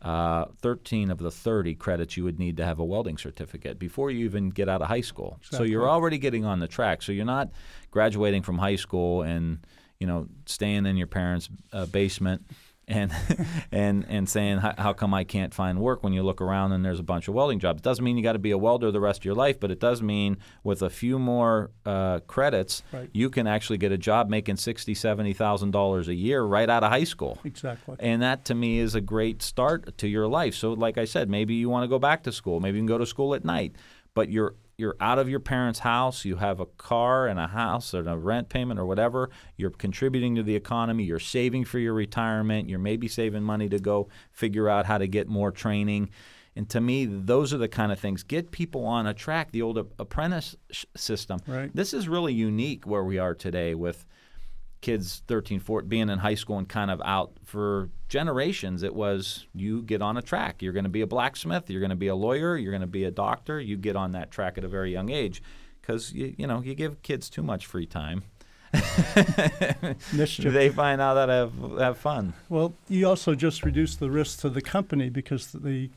Uh, 0.04 0.46
13 0.62 1.12
of 1.12 1.20
the 1.20 1.30
30 1.30 1.76
credits 1.76 2.18
you 2.18 2.24
would 2.24 2.40
need 2.40 2.58
to 2.58 2.66
have 2.66 2.80
a 2.80 2.86
welding 2.86 3.20
certificate 3.20 3.78
before 3.78 4.10
you 4.10 4.26
even 4.26 4.50
get 4.50 4.68
out 4.68 4.82
of 4.82 4.88
high 4.88 5.02
school. 5.02 5.38
Exactly. 5.42 5.58
So 5.58 5.64
you're 5.64 5.90
already 5.90 6.18
getting 6.18 6.44
on 6.44 6.60
the 6.60 6.68
track. 6.68 7.04
So 7.04 7.12
you're 7.12 7.24
not 7.24 7.52
graduating 7.92 8.42
from 8.42 8.58
high 8.58 8.78
school 8.78 9.24
and 9.24 9.66
you 10.00 10.06
know 10.06 10.28
staying 10.46 10.86
in 10.86 10.96
your 10.96 11.08
parents' 11.08 11.50
uh, 11.74 11.88
basement 11.88 12.46
and 12.92 13.12
and 13.72 14.06
and 14.08 14.30
saying 14.30 14.60
how 14.60 14.94
come 14.94 15.14
I 15.14 15.24
can't 15.24 15.54
find 15.54 15.80
work 15.80 16.04
when 16.04 16.14
you 16.14 16.24
look 16.24 16.42
around 16.42 16.74
and 16.74 16.84
there's 16.84 17.00
a 17.00 17.04
bunch 17.04 17.28
of 17.28 17.34
welding 17.34 17.60
jobs. 17.60 17.80
It 17.80 17.84
doesn't 17.84 18.04
mean 18.04 18.18
you 18.18 18.24
got 18.24 18.34
to 18.34 18.40
be 18.40 18.52
a 18.52 18.58
welder 18.58 18.92
the 18.92 19.00
rest 19.00 19.22
of 19.22 19.26
your 19.26 19.36
life, 19.36 19.60
but 19.60 19.72
it 19.72 19.80
does 19.80 20.02
mean 20.02 20.38
with 20.64 20.82
a 20.82 20.90
few 20.90 21.18
more 21.18 21.72
uh, 21.86 22.20
credits, 22.28 22.84
right. 22.92 23.10
you 23.14 23.30
can 23.30 23.48
actually 23.48 23.78
get 23.78 23.92
a 23.92 23.98
job 23.98 24.30
making 24.30 24.58
sixty, 24.58 24.94
seventy 24.94 25.34
thousand 25.34 25.72
dollars 25.72 26.08
a 26.08 26.16
year 26.16 26.44
right 26.44 26.70
out 26.70 26.84
of 26.84 26.92
high 26.92 27.06
school. 27.06 27.40
Exactly. 27.44 27.96
And 28.00 28.22
that 28.22 28.46
to 28.46 28.56
me 28.56 28.80
is 28.80 28.96
a 28.96 29.02
great 29.02 29.42
start 29.42 29.98
to 29.98 30.08
your 30.08 30.28
life. 30.28 30.54
So, 30.56 30.74
like 30.74 30.98
I 30.98 31.06
said, 31.06 31.30
maybe 31.30 31.56
you 31.56 31.70
want 31.70 31.84
to 31.84 31.88
go 31.88 32.00
back 32.00 32.24
to 32.24 32.32
school. 32.32 32.60
Maybe 32.60 32.78
you 32.78 32.82
can 32.82 32.88
go 32.88 32.98
to 32.98 33.06
school 33.06 33.34
at 33.34 33.46
night, 33.46 33.76
but 34.14 34.30
you're 34.30 34.56
you're 34.78 34.96
out 35.00 35.20
of 35.20 35.30
your 35.30 35.40
parents' 35.40 35.80
house, 35.80 36.26
you 36.26 36.38
have 36.38 36.60
a 36.60 36.66
car 36.66 37.28
and 37.28 37.40
a 37.40 37.46
house 37.46 37.94
and 37.94 38.10
a 38.10 38.18
rent 38.18 38.50
payment 38.50 38.80
or 38.80 38.86
whatever, 38.86 39.30
you're 39.56 39.70
contributing 39.70 40.34
to 40.36 40.42
the 40.42 40.56
economy, 40.56 41.04
you're 41.04 41.20
saving 41.20 41.66
for 41.66 41.78
your 41.78 41.94
retirement, 41.94 42.68
you're 42.68 42.80
maybe 42.80 43.08
saving 43.08 43.44
money 43.44 43.70
to 43.70 43.78
go 43.78 44.10
figure 44.32 44.68
out 44.68 44.88
how 44.88 44.98
to 44.98 45.08
get 45.08 45.28
more 45.28 45.52
training. 45.52 46.10
And 46.56 46.68
to 46.70 46.82
me, 46.82 47.06
those 47.06 47.54
are 47.54 47.60
the 47.60 47.68
kind 47.68 47.92
of 47.92 48.00
things 48.00 48.24
get 48.24 48.52
people 48.52 48.86
on 48.86 49.06
a 49.06 49.14
track. 49.14 49.52
The 49.52 49.62
old 49.62 49.78
apprentice 49.78 50.56
system. 50.98 51.40
Right. 51.46 51.70
This 51.74 51.94
is 51.94 52.10
really 52.10 52.34
unique 52.34 52.88
where 52.88 53.04
we 53.04 53.20
are 53.20 53.36
today 53.36 53.76
with 53.76 54.06
kids 54.82 55.24
13 55.28 55.60
14 55.60 55.88
being 55.88 56.10
in 56.10 56.20
high 56.20 56.36
school 56.36 56.58
and 56.58 56.68
kind 56.68 56.92
of 56.92 57.02
out 57.06 57.32
for 57.46 57.90
generations 58.10 58.84
it 58.84 58.94
was 58.94 59.46
you 59.54 59.82
get 59.84 60.02
on 60.02 60.18
a 60.18 60.22
track. 60.22 60.62
You're 60.62 60.74
going 60.74 60.84
to 60.84 60.90
be 60.90 61.02
a 61.02 61.08
blacksmith 61.08 61.70
you're 61.70 61.80
going 61.80 61.92
to 61.92 61.96
be 61.96 62.08
a 62.08 62.16
lawyer 62.16 62.58
you're 62.58 62.72
going 62.72 62.82
to 62.82 62.88
be 62.88 63.04
a 63.04 63.12
doctor. 63.12 63.60
You 63.60 63.78
get 63.78 63.96
on 63.96 64.12
that 64.14 64.32
track 64.32 64.58
at 64.58 64.64
a 64.64 64.68
very 64.68 64.92
young 64.92 65.10
age 65.10 65.42
because 65.82 66.14
you, 66.14 66.36
you 66.38 66.48
know 66.48 66.62
you 66.62 66.76
give 66.76 67.02
kids 67.02 67.30
too 67.30 67.44
much 67.44 67.66
free 67.66 67.86
time. 67.86 68.24
They 70.52 70.70
find 70.70 71.02
out 71.02 71.18
how 71.18 71.26
to 71.26 71.32
have, 71.34 71.80
have 71.80 71.98
fun. 71.98 72.34
Well, 72.50 72.74
you 72.88 73.08
also 73.08 73.36
just 73.36 73.64
reduce 73.64 73.96
the 73.96 74.10
risk 74.10 74.40
to 74.42 74.50
the 74.50 74.62
company 74.62 75.10
because 75.10 75.52
the 75.52 75.90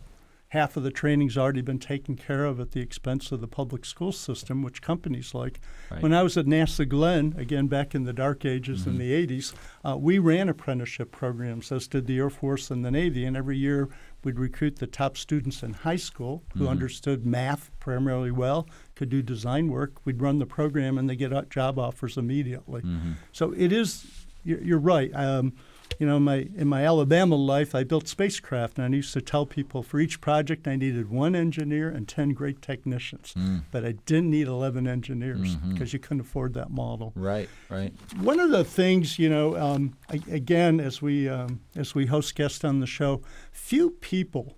half 0.54 0.76
of 0.76 0.82
the 0.84 0.90
training's 0.90 1.36
already 1.36 1.60
been 1.62 1.78
taken 1.80 2.14
care 2.16 2.44
of 2.44 2.60
at 2.60 2.70
the 2.70 2.80
expense 2.80 3.32
of 3.32 3.40
the 3.40 3.48
public 3.48 3.84
school 3.84 4.12
system, 4.12 4.62
which 4.62 4.80
companies 4.80 5.34
like. 5.34 5.60
Right. 5.90 6.00
When 6.02 6.14
I 6.14 6.22
was 6.22 6.36
at 6.36 6.46
NASA 6.46 6.88
Glenn, 6.88 7.34
again 7.36 7.66
back 7.66 7.94
in 7.94 8.04
the 8.04 8.12
dark 8.12 8.44
ages 8.44 8.82
Mm-hmm. 8.82 8.90
in 8.90 8.98
the 8.98 9.26
80s, 9.26 9.54
uh, 9.84 9.96
we 9.96 10.18
ran 10.18 10.48
apprenticeship 10.48 11.10
programs, 11.10 11.70
as 11.72 11.88
did 11.88 12.06
the 12.06 12.18
Air 12.18 12.30
Force 12.30 12.70
and 12.70 12.84
the 12.84 12.90
Navy, 12.90 13.24
and 13.24 13.36
every 13.36 13.58
year 13.58 13.88
we'd 14.22 14.38
recruit 14.38 14.76
the 14.78 14.86
top 14.86 15.16
students 15.18 15.62
in 15.62 15.72
high 15.72 15.96
school 15.96 16.42
who 16.52 16.60
Mm-hmm. 16.60 16.68
understood 16.68 17.26
math 17.26 17.70
primarily 17.80 18.30
well, 18.30 18.66
could 18.94 19.08
do 19.10 19.22
design 19.22 19.68
work. 19.68 19.92
We'd 20.04 20.22
run 20.22 20.38
the 20.38 20.46
program 20.46 20.98
and 20.98 21.10
they 21.10 21.16
get 21.16 21.32
job 21.50 21.78
offers 21.78 22.16
immediately. 22.16 22.82
Mm-hmm. 22.82 23.12
So 23.32 23.52
it 23.56 23.72
is, 23.72 24.06
you're, 24.44 24.62
you're 24.62 24.78
right. 24.78 25.10
Um, 25.14 25.52
you 25.98 26.06
know, 26.06 26.18
my 26.20 26.48
in 26.56 26.68
my 26.68 26.84
Alabama 26.84 27.36
life, 27.36 27.74
I 27.74 27.84
built 27.84 28.08
spacecraft, 28.08 28.78
and 28.78 28.86
I 28.94 28.96
used 28.96 29.12
to 29.14 29.20
tell 29.20 29.46
people 29.46 29.82
for 29.82 30.00
each 30.00 30.20
project 30.20 30.66
I 30.66 30.76
needed 30.76 31.10
one 31.10 31.34
engineer 31.36 31.88
and 31.88 32.06
ten 32.08 32.30
great 32.30 32.60
technicians, 32.62 33.34
but 33.70 33.84
I 33.84 33.92
didn't 34.06 34.30
need 34.30 34.46
eleven 34.48 34.86
engineers 34.86 35.56
because 35.68 35.92
you 35.92 35.98
couldn't 35.98 36.20
afford 36.20 36.54
that 36.54 36.70
model. 36.70 37.12
right 37.14 37.48
right 37.68 37.92
One 38.20 38.40
of 38.40 38.50
the 38.50 38.64
things, 38.64 39.18
you 39.18 39.28
know, 39.28 39.56
um, 39.56 39.96
a- 40.10 40.32
again, 40.34 40.80
as 40.80 41.00
we 41.02 41.28
um, 41.28 41.60
as 41.76 41.94
we 41.94 42.06
host 42.06 42.34
guests 42.34 42.64
on 42.64 42.80
the 42.80 42.86
show, 42.86 43.22
few 43.52 43.90
people 43.90 44.56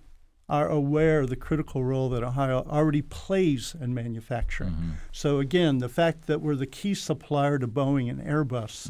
are 0.49 0.69
aware 0.69 1.19
of 1.21 1.29
the 1.29 1.35
critical 1.35 1.83
role 1.83 2.07
that 2.07 2.23
Ohio 2.23 2.65
already 2.69 3.01
plays 3.01 3.75
in 3.81 3.93
manufacturing. 3.93 4.93
So 5.11 5.39
again, 5.39 5.79
the 5.79 5.89
fact 5.89 6.25
that 6.27 6.39
we're 6.41 6.55
the 6.55 6.65
key 6.65 6.93
supplier 6.93 7.59
to 7.59 7.67
Boeing 7.67 8.09
and 8.09 8.21
Airbus. 8.21 8.89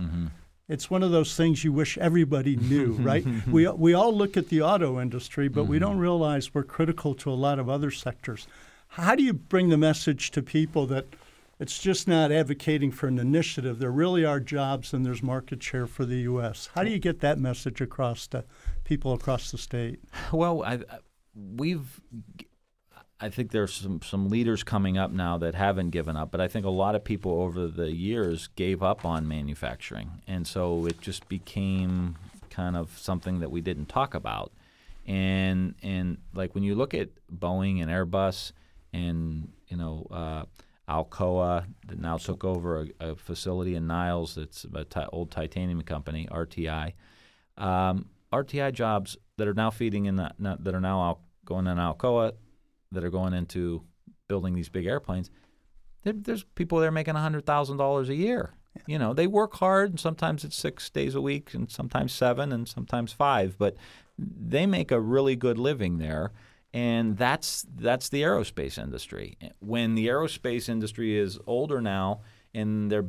It's 0.69 0.89
one 0.89 1.01
of 1.01 1.11
those 1.11 1.35
things 1.35 1.63
you 1.63 1.71
wish 1.71 1.97
everybody 1.97 2.55
knew, 2.57 2.93
right? 2.99 3.25
we, 3.47 3.67
we 3.67 3.93
all 3.93 4.13
look 4.13 4.35
at 4.35 4.49
the 4.49 4.61
auto 4.61 4.99
industry, 4.99 5.47
but 5.47 5.63
we 5.63 5.77
mm-hmm. 5.77 5.85
don't 5.85 5.97
realize 5.97 6.53
we're 6.53 6.63
critical 6.63 7.15
to 7.15 7.31
a 7.31 7.33
lot 7.33 7.59
of 7.59 7.69
other 7.69 7.91
sectors. 7.91 8.47
How 8.89 9.15
do 9.15 9.23
you 9.23 9.33
bring 9.33 9.69
the 9.69 9.77
message 9.77 10.31
to 10.31 10.41
people 10.41 10.85
that 10.87 11.05
it's 11.59 11.79
just 11.79 12.07
not 12.07 12.31
advocating 12.31 12.91
for 12.91 13.07
an 13.07 13.19
initiative? 13.19 13.79
There 13.79 13.91
really 13.91 14.25
are 14.25 14.39
jobs 14.39 14.93
and 14.93 15.05
there's 15.05 15.23
market 15.23 15.63
share 15.63 15.87
for 15.87 16.05
the 16.05 16.17
U.S. 16.21 16.69
How 16.75 16.83
do 16.83 16.91
you 16.91 16.99
get 16.99 17.19
that 17.21 17.39
message 17.39 17.81
across 17.81 18.27
to 18.27 18.43
people 18.83 19.13
across 19.13 19.51
the 19.51 19.57
state? 19.57 19.99
Well, 20.31 20.63
I, 20.63 20.73
I- 20.73 20.99
we've. 21.35 22.01
I 23.19 23.29
think 23.29 23.51
there's 23.51 23.73
some 23.73 24.01
some 24.03 24.29
leaders 24.29 24.63
coming 24.63 24.97
up 24.97 25.11
now 25.11 25.37
that 25.39 25.55
haven't 25.55 25.89
given 25.89 26.15
up, 26.15 26.29
but 26.29 26.39
I 26.39 26.47
think 26.47 26.65
a 26.65 26.69
lot 26.71 26.93
of 26.93 27.03
people 27.03 27.41
over 27.41 27.67
the 27.67 27.91
years 27.91 28.49
gave 28.55 28.83
up 28.83 29.05
on 29.05 29.27
manufacturing, 29.27 30.21
and 30.27 30.45
so 30.45 30.85
it 30.85 31.01
just 31.01 31.27
became 31.27 32.15
kind 32.49 32.77
of 32.77 32.97
something 32.97 33.39
that 33.39 33.49
we 33.49 33.61
didn't 33.61 33.87
talk 33.87 34.13
about. 34.13 34.51
And 35.07 35.73
and 35.81 36.17
like 36.35 36.53
when 36.53 36.63
you 36.63 36.75
look 36.75 36.93
at 36.93 37.09
Boeing 37.33 37.81
and 37.81 37.89
Airbus, 37.89 38.51
and 38.93 39.51
you 39.67 39.77
know. 39.77 40.07
Uh, 40.11 40.43
Alcoa 40.87 41.65
that 41.87 41.99
now 41.99 42.15
took 42.15 42.45
over 42.45 42.87
a, 43.01 43.09
a 43.09 43.15
facility 43.17 43.75
in 43.75 43.87
Niles 43.87 44.35
that's 44.35 44.63
an 44.63 44.85
old 45.11 45.31
titanium 45.31 45.81
company, 45.81 46.29
RTI. 46.31 46.93
Um, 47.57 48.05
RTI 48.31 48.71
jobs 48.71 49.17
that 49.37 49.47
are 49.49 49.53
now 49.53 49.69
feeding 49.69 50.05
in 50.05 50.15
that, 50.15 50.39
not, 50.39 50.63
that 50.63 50.73
are 50.73 50.79
now 50.79 51.01
out, 51.01 51.19
going 51.43 51.67
in 51.67 51.77
Alcoa, 51.77 52.33
that 52.91 53.03
are 53.03 53.09
going 53.09 53.33
into 53.33 53.83
building 54.27 54.55
these 54.55 54.69
big 54.69 54.85
airplanes. 54.85 55.29
There, 56.03 56.13
there's 56.13 56.43
people 56.55 56.79
there 56.79 56.91
making 56.91 57.15
hundred 57.15 57.45
thousand 57.45 57.77
dollars 57.77 58.09
a 58.09 58.15
year. 58.15 58.53
You 58.85 58.99
know, 58.99 59.13
they 59.13 59.27
work 59.27 59.55
hard, 59.55 59.91
and 59.91 59.99
sometimes 59.99 60.43
it's 60.43 60.55
six 60.55 60.89
days 60.89 61.15
a 61.15 61.21
week, 61.21 61.53
and 61.53 61.69
sometimes 61.69 62.13
seven, 62.13 62.51
and 62.51 62.67
sometimes 62.67 63.11
five. 63.11 63.57
But 63.57 63.75
they 64.17 64.65
make 64.65 64.91
a 64.91 64.99
really 64.99 65.35
good 65.35 65.57
living 65.57 65.97
there, 65.97 66.31
and 66.73 67.17
that's 67.17 67.65
that's 67.75 68.09
the 68.09 68.21
aerospace 68.21 68.81
industry. 68.81 69.37
When 69.59 69.95
the 69.95 70.07
aerospace 70.07 70.69
industry 70.69 71.17
is 71.17 71.39
older 71.47 71.81
now, 71.81 72.21
and 72.53 72.91
they're 72.91 73.05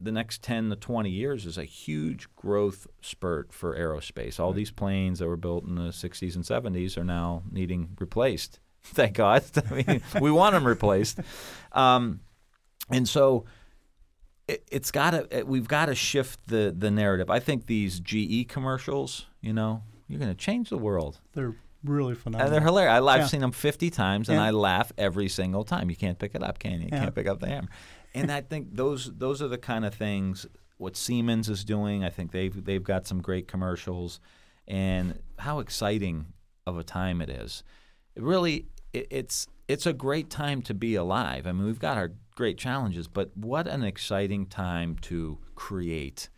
the 0.00 0.12
next 0.12 0.42
10 0.42 0.70
to 0.70 0.76
20 0.76 1.10
years 1.10 1.44
is 1.44 1.58
a 1.58 1.64
huge 1.64 2.28
growth 2.36 2.86
spurt 3.00 3.52
for 3.52 3.76
aerospace. 3.76 4.38
All 4.38 4.52
these 4.52 4.70
planes 4.70 5.18
that 5.18 5.26
were 5.26 5.36
built 5.36 5.64
in 5.64 5.74
the 5.74 5.90
60s 5.90 6.36
and 6.36 6.44
70s 6.44 6.96
are 6.96 7.04
now 7.04 7.42
needing 7.50 7.96
replaced. 7.98 8.60
Thank 8.94 9.14
God. 9.16 9.42
I 9.70 9.74
mean, 9.74 10.02
we 10.20 10.30
want 10.30 10.54
them 10.54 10.66
replaced. 10.66 11.20
Um, 11.72 12.20
and 12.90 13.08
so 13.08 13.44
it, 14.46 14.64
it's 14.70 14.90
got 14.90 15.10
to 15.10 15.42
we've 15.44 15.68
got 15.68 15.86
to 15.86 15.94
shift 15.94 16.40
the 16.46 16.74
the 16.76 16.90
narrative. 16.90 17.30
I 17.30 17.38
think 17.40 17.66
these 17.66 18.00
GE 18.00 18.48
commercials, 18.48 19.26
you 19.40 19.52
know, 19.52 19.82
you're 20.08 20.18
going 20.18 20.30
to 20.30 20.36
change 20.36 20.70
the 20.70 20.78
world. 20.78 21.20
They're 21.34 21.54
really 21.84 22.14
phenomenal. 22.14 22.46
And 22.46 22.54
they're 22.54 22.66
hilarious. 22.66 22.92
I, 22.92 22.98
I've 23.06 23.20
Yeah. 23.20 23.26
seen 23.26 23.40
them 23.40 23.52
50 23.52 23.90
times, 23.90 24.28
and 24.28 24.36
Yeah. 24.36 24.44
I 24.44 24.50
laugh 24.50 24.90
every 24.98 25.28
single 25.28 25.64
time. 25.64 25.90
You 25.90 25.96
can't 25.96 26.18
pick 26.18 26.34
it 26.34 26.42
up, 26.42 26.58
can 26.58 26.72
you? 26.72 26.78
You 26.80 26.88
Yeah. 26.92 27.00
can't 27.04 27.14
pick 27.14 27.26
up 27.28 27.40
the 27.40 27.46
hammer. 27.48 27.68
And 28.14 28.32
I 28.32 28.40
think 28.40 28.74
those 28.74 29.12
those 29.16 29.42
are 29.42 29.48
the 29.48 29.58
kind 29.58 29.84
of 29.84 29.94
things 29.94 30.46
what 30.78 30.96
Siemens 30.96 31.48
is 31.48 31.64
doing. 31.64 32.02
I 32.04 32.08
think 32.08 32.32
they've 32.32 32.64
they've 32.64 32.82
got 32.82 33.06
some 33.06 33.20
great 33.20 33.46
commercials, 33.48 34.18
and 34.66 35.18
how 35.38 35.58
exciting 35.58 36.26
of 36.66 36.78
a 36.78 36.82
time 36.84 37.20
it 37.20 37.28
is. 37.28 37.62
It 38.16 38.22
really, 38.22 38.66
it, 38.92 39.06
it's 39.10 39.46
it's 39.66 39.86
a 39.86 39.92
great 39.92 40.30
time 40.30 40.62
to 40.62 40.74
be 40.74 40.94
alive. 40.94 41.46
I 41.46 41.52
mean, 41.52 41.66
we've 41.66 41.78
got 41.78 41.96
our 41.98 42.12
great 42.34 42.56
challenges, 42.56 43.06
but 43.06 43.36
what 43.36 43.66
an 43.66 43.82
exciting 43.82 44.46
time 44.46 44.96
to 45.02 45.38
create. 45.54 46.28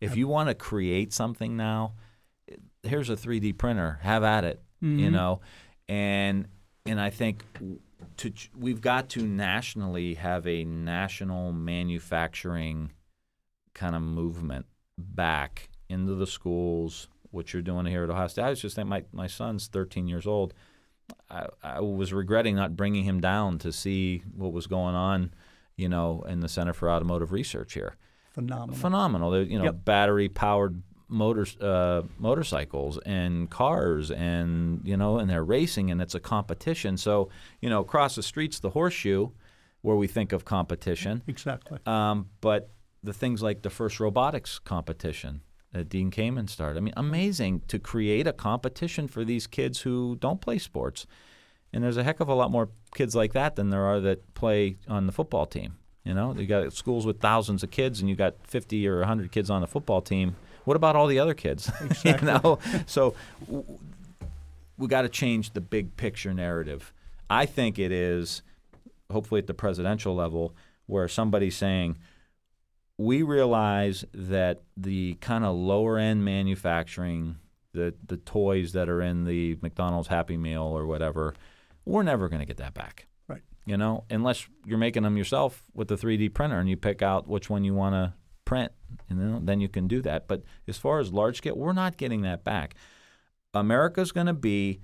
If 0.00 0.16
you 0.16 0.26
want 0.26 0.48
to 0.48 0.54
create 0.54 1.12
something 1.12 1.56
now, 1.56 1.92
here's 2.82 3.10
a 3.10 3.16
3D 3.16 3.58
printer. 3.58 3.98
Have 4.02 4.24
at 4.24 4.44
it. 4.44 4.62
You 4.80 4.88
mm-hmm. 4.88 5.12
know, 5.12 5.40
and 5.88 6.48
and 6.86 6.98
I 6.98 7.10
think 7.10 7.44
to 8.16 8.32
we've 8.58 8.80
got 8.80 9.10
to 9.10 9.22
nationally 9.22 10.14
have 10.14 10.46
a 10.46 10.64
national 10.64 11.52
manufacturing 11.52 12.92
kind 13.74 13.94
of 13.94 14.02
movement 14.02 14.66
back 14.96 15.68
into 15.88 16.14
the 16.14 16.26
schools. 16.26 17.08
What 17.30 17.52
you're 17.52 17.62
doing 17.62 17.86
here 17.86 18.04
at 18.04 18.10
Ohio 18.10 18.26
State. 18.26 18.42
I 18.42 18.50
was 18.50 18.60
just 18.62 18.76
thinking, 18.76 18.88
my 18.88 19.04
my 19.12 19.26
son's 19.26 19.66
13 19.68 20.08
years 20.08 20.26
old. 20.26 20.54
I, 21.30 21.46
I 21.62 21.80
was 21.80 22.12
regretting 22.12 22.56
not 22.56 22.76
bringing 22.76 23.04
him 23.04 23.20
down 23.20 23.58
to 23.58 23.72
see 23.72 24.22
what 24.36 24.52
was 24.52 24.66
going 24.66 24.94
on, 24.94 25.32
you 25.76 25.88
know, 25.88 26.24
in 26.28 26.40
the 26.40 26.48
Center 26.48 26.72
for 26.72 26.90
Automotive 26.90 27.32
Research 27.32 27.74
here 27.74 27.96
phenomenal. 28.32 28.76
phenomenal. 28.76 29.42
You 29.44 29.58
know, 29.58 29.64
Yep. 29.64 29.84
battery 29.84 30.28
powered 30.28 30.82
motors, 31.08 31.56
uh, 31.58 32.02
motorcycles 32.18 32.98
and 33.04 33.50
cars, 33.50 34.10
and 34.10 34.80
you 34.84 34.96
know, 34.96 35.18
and 35.18 35.28
they're 35.28 35.44
racing, 35.44 35.90
and 35.90 36.00
it's 36.00 36.14
a 36.14 36.20
competition. 36.20 36.96
So 36.96 37.28
you 37.60 37.68
know, 37.68 37.80
across 37.80 38.14
the 38.14 38.22
streets, 38.22 38.60
the 38.60 38.70
horseshoe, 38.70 39.30
where 39.82 39.96
we 39.96 40.06
think 40.06 40.32
of 40.32 40.44
competition, 40.44 41.22
exactly. 41.26 41.78
um, 41.86 42.28
but 42.40 42.70
the 43.02 43.12
things 43.12 43.42
like 43.42 43.62
the 43.62 43.70
first 43.70 43.98
robotics 43.98 44.58
competition 44.58 45.40
that 45.72 45.88
Dean 45.88 46.10
Kamen 46.10 46.48
started. 46.48 46.78
I 46.78 46.80
mean, 46.80 46.94
amazing 46.96 47.62
to 47.68 47.78
create 47.78 48.26
a 48.26 48.32
competition 48.32 49.06
for 49.06 49.24
these 49.24 49.46
kids 49.46 49.80
who 49.80 50.16
don't 50.20 50.40
play 50.40 50.58
sports. 50.58 51.06
And 51.72 51.84
there's 51.84 51.96
a 51.96 52.02
heck 52.02 52.20
of 52.20 52.28
a 52.28 52.34
lot 52.34 52.50
more 52.50 52.68
kids 52.94 53.14
like 53.14 53.32
that 53.34 53.56
than 53.56 53.70
there 53.70 53.84
are 53.84 54.00
that 54.00 54.34
play 54.34 54.76
on 54.88 55.06
the 55.06 55.12
football 55.12 55.46
team. 55.46 55.76
You 56.04 56.14
know, 56.14 56.34
you 56.34 56.46
got 56.46 56.72
schools 56.72 57.06
with 57.06 57.20
thousands 57.20 57.62
of 57.62 57.70
kids, 57.70 58.00
and 58.00 58.08
you 58.08 58.16
got 58.16 58.34
50 58.46 58.88
or 58.88 58.98
100 59.00 59.30
kids 59.30 59.50
on 59.50 59.60
the 59.60 59.66
football 59.66 60.00
team. 60.00 60.34
What 60.64 60.76
about 60.76 60.96
all 60.96 61.06
the 61.06 61.18
other 61.18 61.34
kids? 61.34 61.70
you 62.04 62.16
know, 62.22 62.58
so 62.86 63.14
w- 63.46 63.64
we 64.78 64.88
got 64.88 65.02
to 65.02 65.08
change 65.08 65.52
the 65.52 65.60
big 65.60 65.96
picture 65.96 66.32
narrative. 66.32 66.92
I 67.28 67.46
think 67.46 67.78
it 67.78 67.92
is, 67.92 68.42
hopefully 69.12 69.40
at 69.40 69.46
the 69.46 69.54
presidential 69.54 70.14
level, 70.14 70.54
where 70.86 71.06
somebody's 71.06 71.56
saying, 71.56 71.98
we 73.00 73.22
realize 73.22 74.04
that 74.12 74.60
the 74.76 75.14
kind 75.22 75.42
of 75.42 75.56
lower 75.56 75.96
end 75.96 76.22
manufacturing, 76.22 77.36
the 77.72 77.94
the 78.06 78.18
toys 78.18 78.72
that 78.72 78.90
are 78.90 79.00
in 79.00 79.24
the 79.24 79.56
McDonald's 79.62 80.08
Happy 80.08 80.36
Meal 80.36 80.62
or 80.64 80.84
whatever, 80.84 81.34
we're 81.86 82.02
never 82.02 82.28
going 82.28 82.40
to 82.40 82.46
get 82.46 82.58
that 82.58 82.74
back. 82.74 83.06
Right. 83.26 83.40
You 83.64 83.78
know, 83.78 84.04
unless 84.10 84.46
you're 84.66 84.76
making 84.76 85.04
them 85.04 85.16
yourself 85.16 85.64
with 85.72 85.88
the 85.88 85.96
3D 85.96 86.34
printer 86.34 86.58
and 86.58 86.68
you 86.68 86.76
pick 86.76 87.00
out 87.00 87.26
which 87.26 87.48
one 87.48 87.64
you 87.64 87.72
want 87.72 87.94
to 87.94 88.12
print, 88.44 88.70
you 89.08 89.16
know, 89.16 89.40
then 89.42 89.60
you 89.60 89.68
can 89.70 89.88
do 89.88 90.02
that. 90.02 90.28
But 90.28 90.42
as 90.68 90.76
far 90.76 90.98
as 90.98 91.10
large 91.10 91.38
scale, 91.38 91.56
we're 91.56 91.72
not 91.72 91.96
getting 91.96 92.20
that 92.22 92.44
back. 92.44 92.74
America's 93.54 94.12
going 94.12 94.26
to 94.26 94.34
be 94.34 94.80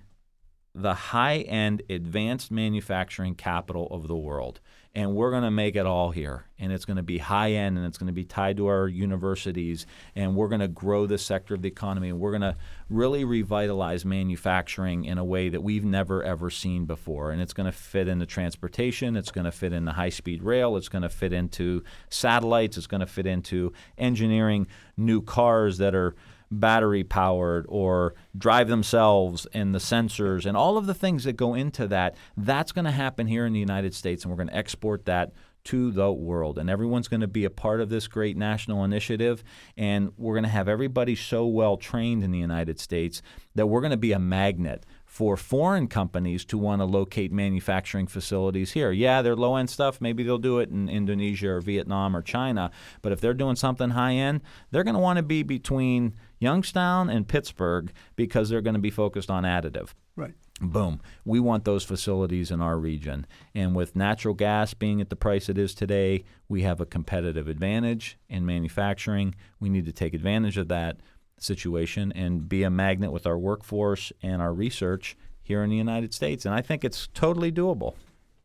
the 0.77 0.95
high 0.95 1.39
end 1.39 1.83
advanced 1.89 2.51
manufacturing 2.51 3.35
capital 3.35 3.89
of 3.91 4.09
the 4.09 4.17
world. 4.17 4.61
And 4.95 5.15
we're 5.15 5.31
going 5.31 5.43
to 5.43 5.51
make 5.51 5.77
it 5.77 5.85
all 5.85 6.11
here. 6.11 6.47
And 6.59 6.73
it's 6.73 6.87
going 6.87 6.97
to 6.97 7.03
be 7.03 7.19
high 7.19 7.53
end 7.53 7.77
and 7.77 7.87
it's 7.87 7.99
going 7.99 8.07
to 8.07 8.15
be 8.15 8.25
tied 8.25 8.57
to 8.59 8.67
our 8.67 8.89
universities. 8.89 9.85
And 10.15 10.35
we're 10.35 10.49
going 10.49 10.63
to 10.63 10.69
grow 10.69 11.07
this 11.07 11.23
sector 11.23 11.55
of 11.55 11.61
the 11.61 11.69
economy. 11.69 12.09
And 12.09 12.19
we're 12.19 12.31
going 12.31 12.43
to 12.43 12.57
really 12.89 13.25
revitalize 13.25 14.07
manufacturing 14.07 15.05
in 15.05 15.19
a 15.19 15.25
way 15.25 15.51
that 15.51 15.63
we've 15.63 15.85
never, 15.85 16.23
ever 16.23 16.51
seen 16.51 16.87
before. 16.87 17.31
And 17.31 17.43
it's 17.43 17.53
going 17.53 17.71
to 17.71 17.77
fit 17.77 18.09
into 18.09 18.25
transportation, 18.25 19.17
it's 19.17 19.31
going 19.31 19.45
to 19.45 19.53
fit 19.53 19.75
into 19.75 19.93
high 19.93 20.09
speed 20.09 20.43
rail, 20.43 20.77
it's 20.79 20.89
going 20.89 21.03
to 21.03 21.11
fit 21.11 21.33
into 21.33 21.85
satellites, 22.09 22.79
it's 22.79 22.87
going 22.87 23.01
to 23.01 23.07
fit 23.07 23.27
into 23.27 23.75
engineering 23.99 24.67
new 24.97 25.21
cars 25.21 25.77
that 25.79 25.95
are 25.95 26.15
battery 26.51 27.03
powered 27.03 27.67
or 27.69 28.15
drive 28.37 28.69
themselves 28.69 29.47
and 29.53 29.75
the 29.75 29.79
sensors 29.79 30.47
and 30.47 30.57
all 30.57 30.77
of 30.77 30.87
the 30.87 30.95
things 30.95 31.25
that 31.25 31.35
go 31.35 31.55
into 31.55 31.87
that 31.89 32.15
that's 32.37 32.73
going 32.73 32.85
to 32.85 32.91
happen 32.91 33.27
here 33.27 33.47
in 33.47 33.53
the 33.53 33.61
United 33.61 33.95
States 33.95 34.25
and 34.25 34.31
we're 34.31 34.37
going 34.37 34.49
to 34.49 34.57
export 34.57 35.05
that 35.07 35.33
to 35.65 35.91
the 35.91 36.13
world. 36.13 36.59
And 36.59 36.71
everyone's 36.71 37.09
going 37.09 37.23
to 37.23 37.27
be 37.27 37.45
a 37.45 37.51
part 37.51 37.81
of 37.81 37.89
this 37.89 38.07
great 38.07 38.37
national 38.37 38.85
initiative 38.85 39.43
and 39.77 40.13
we're 40.17 40.35
going 40.35 40.45
to 40.45 40.49
have 40.49 40.69
everybody 40.69 41.17
so 41.17 41.47
well 41.47 41.77
trained 41.77 42.23
in 42.23 42.31
the 42.31 42.39
United 42.39 42.79
States 42.79 43.21
that 43.57 43.67
we're 43.67 43.81
going 43.81 43.91
to 43.91 43.97
be 43.97 44.13
a 44.13 44.19
magnet 44.19 44.87
for 45.07 45.37
foreign 45.37 45.87
companies 45.87 46.45
to 46.45 46.59
want 46.59 46.81
to 46.81 46.85
locate 46.85 47.33
manufacturing 47.33 48.07
facilities 48.07 48.73
here. 48.73 48.91
Yeah, 48.91 49.23
they're 49.23 49.37
low 49.37 49.57
end 49.57 49.71
stuff. 49.71 50.01
Maybe 50.01 50.25
they'll 50.25 50.37
do 50.37 50.59
it 50.59 50.69
in 50.69 50.89
Indonesia 50.89 51.49
or 51.49 51.61
Vietnam 51.61 52.15
or 52.15 52.23
China. 52.23 52.71
But 53.01 53.13
if 53.13 53.21
they're 53.21 53.33
doing 53.33 53.57
something 53.57 53.91
high 53.91 54.15
end, 54.15 54.43
they're 54.71 54.85
going 54.85 54.95
to 54.95 55.01
want 55.01 55.19
to 55.19 55.23
be 55.23 55.43
between 55.45 56.15
Youngstown 56.41 57.09
and 57.09 57.27
Pittsburgh 57.27 57.93
because 58.17 58.49
they're 58.49 58.61
going 58.61 58.75
to 58.75 58.81
be 58.81 58.91
focused 58.91 59.31
on 59.31 59.45
additive. 59.45 59.95
Right. 60.17 60.35
Boom. 60.61 61.01
We 61.25 61.39
want 61.39 61.65
those 61.65 61.85
facilities 61.85 62.51
in 62.51 62.61
our 62.61 62.79
region. 62.79 63.27
And 63.55 63.77
with 63.77 63.95
natural 63.95 64.35
gas 64.35 64.75
being 64.75 65.01
at 65.01 65.11
the 65.11 65.17
price 65.17 65.49
it 65.49 65.59
is 65.59 65.75
today, 65.75 66.25
we 66.49 66.63
have 66.63 66.81
a 66.81 66.87
competitive 66.87 67.47
advantage 67.47 68.19
in 68.29 68.45
manufacturing. 68.47 69.35
We 69.61 69.69
need 69.69 69.85
to 69.87 69.93
take 69.93 70.15
advantage 70.15 70.57
of 70.57 70.69
that 70.69 70.97
situation 71.39 72.13
and 72.13 72.49
be 72.49 72.63
a 72.63 72.71
magnet 72.71 73.13
with 73.13 73.27
our 73.27 73.39
workforce 73.39 74.13
and 74.23 74.41
our 74.41 74.53
research 74.55 75.17
here 75.43 75.63
in 75.63 75.71
the 75.71 75.77
United 75.77 76.13
States. 76.15 76.45
And 76.45 76.55
I 76.55 76.63
think 76.63 76.85
it's 76.85 77.09
totally 77.15 77.53
doable. 77.53 77.95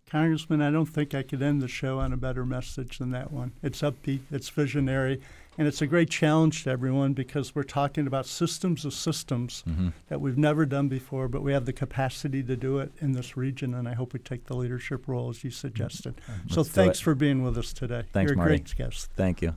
Congressman, 0.09 0.61
I 0.61 0.71
don't 0.71 0.87
think 0.87 1.15
I 1.15 1.23
could 1.23 1.41
end 1.41 1.61
the 1.61 1.69
show 1.69 1.99
on 1.99 2.11
a 2.11 2.17
better 2.17 2.45
message 2.45 2.97
than 2.97 3.11
that 3.11 3.31
one. 3.31 3.53
It's 3.63 3.81
upbeat, 3.81 4.19
it's 4.29 4.49
visionary, 4.49 5.21
and 5.57 5.69
it's 5.69 5.81
a 5.81 5.87
great 5.87 6.09
challenge 6.09 6.65
to 6.65 6.69
everyone 6.69 7.13
because 7.13 7.55
we're 7.55 7.63
talking 7.63 8.07
about 8.07 8.25
systems 8.25 8.83
of 8.83 8.93
systems 8.93 9.63
Mm-hmm. 9.65 9.89
that 10.09 10.19
we've 10.19 10.37
never 10.37 10.65
done 10.65 10.89
before, 10.89 11.29
but 11.29 11.41
we 11.43 11.53
have 11.53 11.65
the 11.65 11.71
capacity 11.71 12.43
to 12.43 12.57
do 12.57 12.79
it 12.79 12.91
in 12.99 13.13
this 13.13 13.37
region, 13.37 13.73
and 13.73 13.87
I 13.87 13.93
hope 13.93 14.11
we 14.11 14.19
take 14.19 14.47
the 14.47 14.55
leadership 14.55 15.07
role 15.07 15.29
as 15.29 15.45
you 15.45 15.49
suggested. 15.49 16.15
so 16.49 16.59
Let's 16.61 16.69
thanks 16.71 16.99
for 16.99 17.15
being 17.15 17.41
with 17.41 17.57
us 17.57 17.71
today. 17.71 18.03
Thanks, 18.11 18.29
You're 18.31 18.33
a 18.33 18.37
Marty. 18.37 18.57
great 18.57 18.75
guest. 18.75 19.11
Thank 19.15 19.41
you. 19.41 19.55